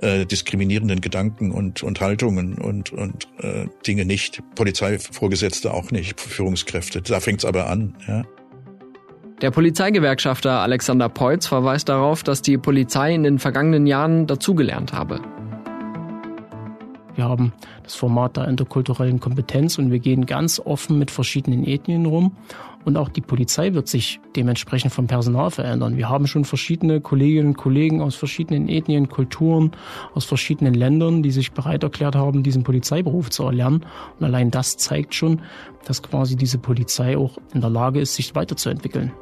äh, 0.00 0.26
diskriminierenden 0.26 1.00
Gedanken 1.00 1.50
und, 1.50 1.82
und 1.82 2.00
Haltungen 2.00 2.54
und, 2.54 2.92
und 2.92 3.28
äh, 3.38 3.66
Dinge 3.86 4.04
nicht. 4.04 4.42
Polizeivorgesetzte 4.54 5.72
auch 5.72 5.90
nicht, 5.90 6.20
Führungskräfte. 6.20 7.02
Da 7.02 7.20
fängt's 7.20 7.44
aber 7.44 7.68
an. 7.68 7.96
Ja. 8.06 8.24
Der 9.40 9.50
Polizeigewerkschafter 9.50 10.60
Alexander 10.60 11.08
Peutz 11.08 11.46
verweist 11.46 11.88
darauf, 11.88 12.22
dass 12.22 12.42
die 12.42 12.58
Polizei 12.58 13.14
in 13.14 13.22
den 13.22 13.38
vergangenen 13.38 13.86
Jahren 13.86 14.26
dazugelernt 14.26 14.92
habe. 14.92 15.20
Wir 17.14 17.24
haben 17.24 17.52
das 17.82 17.94
Format 17.94 18.36
der 18.36 18.48
interkulturellen 18.48 19.18
Kompetenz 19.18 19.78
und 19.78 19.90
wir 19.90 19.98
gehen 19.98 20.26
ganz 20.26 20.60
offen 20.60 20.98
mit 20.98 21.10
verschiedenen 21.10 21.66
Ethnien 21.66 22.06
rum. 22.06 22.36
Und 22.84 22.96
auch 22.96 23.10
die 23.10 23.20
Polizei 23.20 23.74
wird 23.74 23.88
sich 23.88 24.20
dementsprechend 24.36 24.92
vom 24.92 25.06
Personal 25.06 25.50
verändern. 25.50 25.96
Wir 25.98 26.08
haben 26.08 26.26
schon 26.26 26.44
verschiedene 26.44 27.00
Kolleginnen 27.00 27.48
und 27.48 27.56
Kollegen 27.56 28.00
aus 28.00 28.14
verschiedenen 28.14 28.68
Ethnien, 28.68 29.08
Kulturen, 29.08 29.72
aus 30.14 30.24
verschiedenen 30.24 30.72
Ländern, 30.72 31.22
die 31.22 31.30
sich 31.30 31.52
bereit 31.52 31.82
erklärt 31.82 32.14
haben, 32.14 32.42
diesen 32.42 32.62
Polizeiberuf 32.62 33.28
zu 33.30 33.44
erlernen. 33.44 33.84
Und 34.18 34.24
allein 34.24 34.50
das 34.50 34.78
zeigt 34.78 35.14
schon, 35.14 35.42
dass 35.84 36.02
quasi 36.02 36.36
diese 36.36 36.58
Polizei 36.58 37.18
auch 37.18 37.36
in 37.52 37.60
der 37.60 37.70
Lage 37.70 38.00
ist, 38.00 38.14
sich 38.14 38.34
weiterzuentwickeln. 38.34 39.12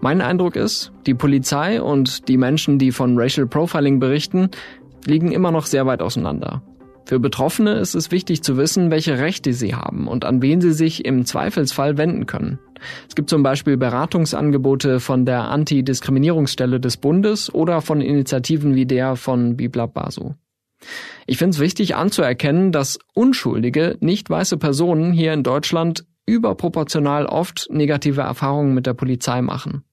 Mein 0.00 0.20
Eindruck 0.20 0.56
ist, 0.56 0.92
die 1.06 1.14
Polizei 1.14 1.80
und 1.80 2.28
die 2.28 2.36
Menschen, 2.36 2.78
die 2.78 2.92
von 2.92 3.18
Racial 3.18 3.46
Profiling 3.46 4.00
berichten, 4.00 4.50
liegen 5.06 5.32
immer 5.32 5.50
noch 5.50 5.64
sehr 5.64 5.86
weit 5.86 6.02
auseinander. 6.02 6.62
Für 7.06 7.20
Betroffene 7.20 7.74
ist 7.74 7.94
es 7.94 8.10
wichtig 8.10 8.42
zu 8.42 8.56
wissen, 8.56 8.90
welche 8.90 9.18
Rechte 9.18 9.52
sie 9.52 9.74
haben 9.74 10.08
und 10.08 10.24
an 10.24 10.40
wen 10.40 10.60
sie 10.60 10.72
sich 10.72 11.04
im 11.04 11.26
Zweifelsfall 11.26 11.98
wenden 11.98 12.26
können. 12.26 12.58
Es 13.08 13.14
gibt 13.14 13.28
zum 13.28 13.42
Beispiel 13.42 13.76
Beratungsangebote 13.76 15.00
von 15.00 15.26
der 15.26 15.50
Antidiskriminierungsstelle 15.50 16.80
des 16.80 16.96
Bundes 16.96 17.52
oder 17.52 17.82
von 17.82 18.00
Initiativen 18.00 18.74
wie 18.74 18.86
der 18.86 19.16
von 19.16 19.56
Bibla 19.56 19.86
Basu. 19.86 20.32
Ich 21.26 21.38
finde 21.38 21.50
es 21.50 21.60
wichtig 21.60 21.94
anzuerkennen, 21.94 22.72
dass 22.72 22.98
unschuldige, 23.14 23.96
nicht 24.00 24.28
weiße 24.28 24.56
Personen 24.56 25.12
hier 25.12 25.32
in 25.32 25.42
Deutschland 25.42 26.04
überproportional 26.26 27.26
oft 27.26 27.68
negative 27.70 28.22
Erfahrungen 28.22 28.74
mit 28.74 28.86
der 28.86 28.94
Polizei 28.94 29.42
machen. 29.42 29.84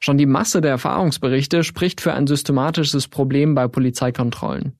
Schon 0.00 0.18
die 0.18 0.26
Masse 0.26 0.60
der 0.60 0.72
Erfahrungsberichte 0.72 1.64
spricht 1.64 2.00
für 2.00 2.12
ein 2.12 2.26
systematisches 2.26 3.08
Problem 3.08 3.54
bei 3.54 3.68
Polizeikontrollen. 3.68 4.76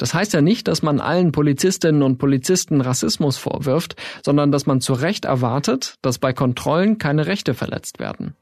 Das 0.00 0.14
heißt 0.14 0.32
ja 0.32 0.40
nicht, 0.40 0.66
dass 0.66 0.82
man 0.82 0.98
allen 0.98 1.30
Polizistinnen 1.30 2.02
und 2.02 2.16
Polizisten 2.16 2.80
Rassismus 2.80 3.36
vorwirft, 3.36 3.96
sondern 4.24 4.50
dass 4.50 4.64
man 4.64 4.80
zu 4.80 4.94
Recht 4.94 5.26
erwartet, 5.26 5.96
dass 6.00 6.18
bei 6.18 6.32
Kontrollen 6.32 6.96
keine 6.96 7.26
Rechte 7.26 7.52
verletzt 7.52 7.98
werden. 7.98 8.34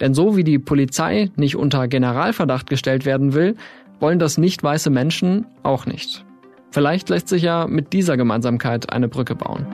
Denn 0.00 0.12
so 0.12 0.36
wie 0.36 0.44
die 0.44 0.58
Polizei 0.58 1.30
nicht 1.36 1.56
unter 1.56 1.88
Generalverdacht 1.88 2.68
gestellt 2.68 3.06
werden 3.06 3.32
will, 3.32 3.56
wollen 3.98 4.18
das 4.18 4.36
nicht 4.36 4.62
weiße 4.62 4.90
Menschen 4.90 5.46
auch 5.62 5.86
nicht. 5.86 6.26
Vielleicht 6.70 7.08
lässt 7.08 7.28
sich 7.28 7.42
ja 7.44 7.66
mit 7.66 7.94
dieser 7.94 8.18
Gemeinsamkeit 8.18 8.92
eine 8.92 9.08
Brücke 9.08 9.34
bauen. 9.34 9.66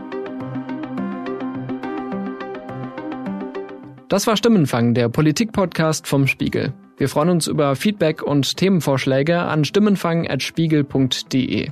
Das 4.09 4.29
war 4.29 4.37
Stimmenfang, 4.37 4.95
der 4.95 5.09
Politik-Podcast 5.09 6.07
vom 6.07 6.29
Spiegel. 6.29 6.73
Wir 6.99 7.11
freuen 7.11 7.29
uns 7.29 7.47
über 7.47 7.77
Feedback 7.77 8.23
und 8.23 8.57
Themenvorschläge 8.57 9.39
an 9.39 9.67
stimmenfang.spiegel.de. 9.67 11.69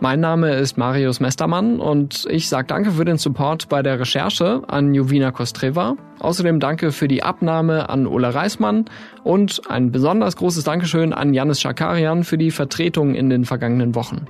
Mein 0.00 0.20
Name 0.20 0.54
ist 0.54 0.78
Marius 0.78 1.20
Mestermann 1.20 1.78
und 1.78 2.26
ich 2.30 2.48
sage 2.48 2.68
danke 2.68 2.92
für 2.92 3.04
den 3.04 3.18
Support 3.18 3.68
bei 3.68 3.82
der 3.82 4.00
Recherche 4.00 4.62
an 4.68 4.94
Jovina 4.94 5.32
Kostreva. 5.32 5.96
Außerdem 6.18 6.60
danke 6.60 6.92
für 6.92 7.08
die 7.08 7.22
Abnahme 7.22 7.90
an 7.90 8.06
Ole 8.06 8.34
Reismann 8.34 8.86
und 9.22 9.60
ein 9.68 9.92
besonders 9.92 10.36
großes 10.36 10.64
Dankeschön 10.64 11.12
an 11.12 11.34
Janis 11.34 11.60
Schakarian 11.60 12.24
für 12.24 12.38
die 12.38 12.50
Vertretung 12.50 13.14
in 13.14 13.28
den 13.28 13.44
vergangenen 13.44 13.94
Wochen. 13.94 14.24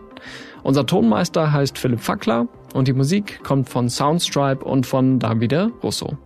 Unser 0.64 0.84
Tonmeister 0.84 1.52
heißt 1.52 1.78
Philipp 1.78 2.00
Fackler 2.00 2.48
und 2.74 2.88
die 2.88 2.92
Musik 2.92 3.38
kommt 3.44 3.68
von 3.68 3.88
Soundstripe 3.88 4.64
und 4.64 4.84
von 4.84 5.20
Davide 5.20 5.70
Russo. 5.80 6.18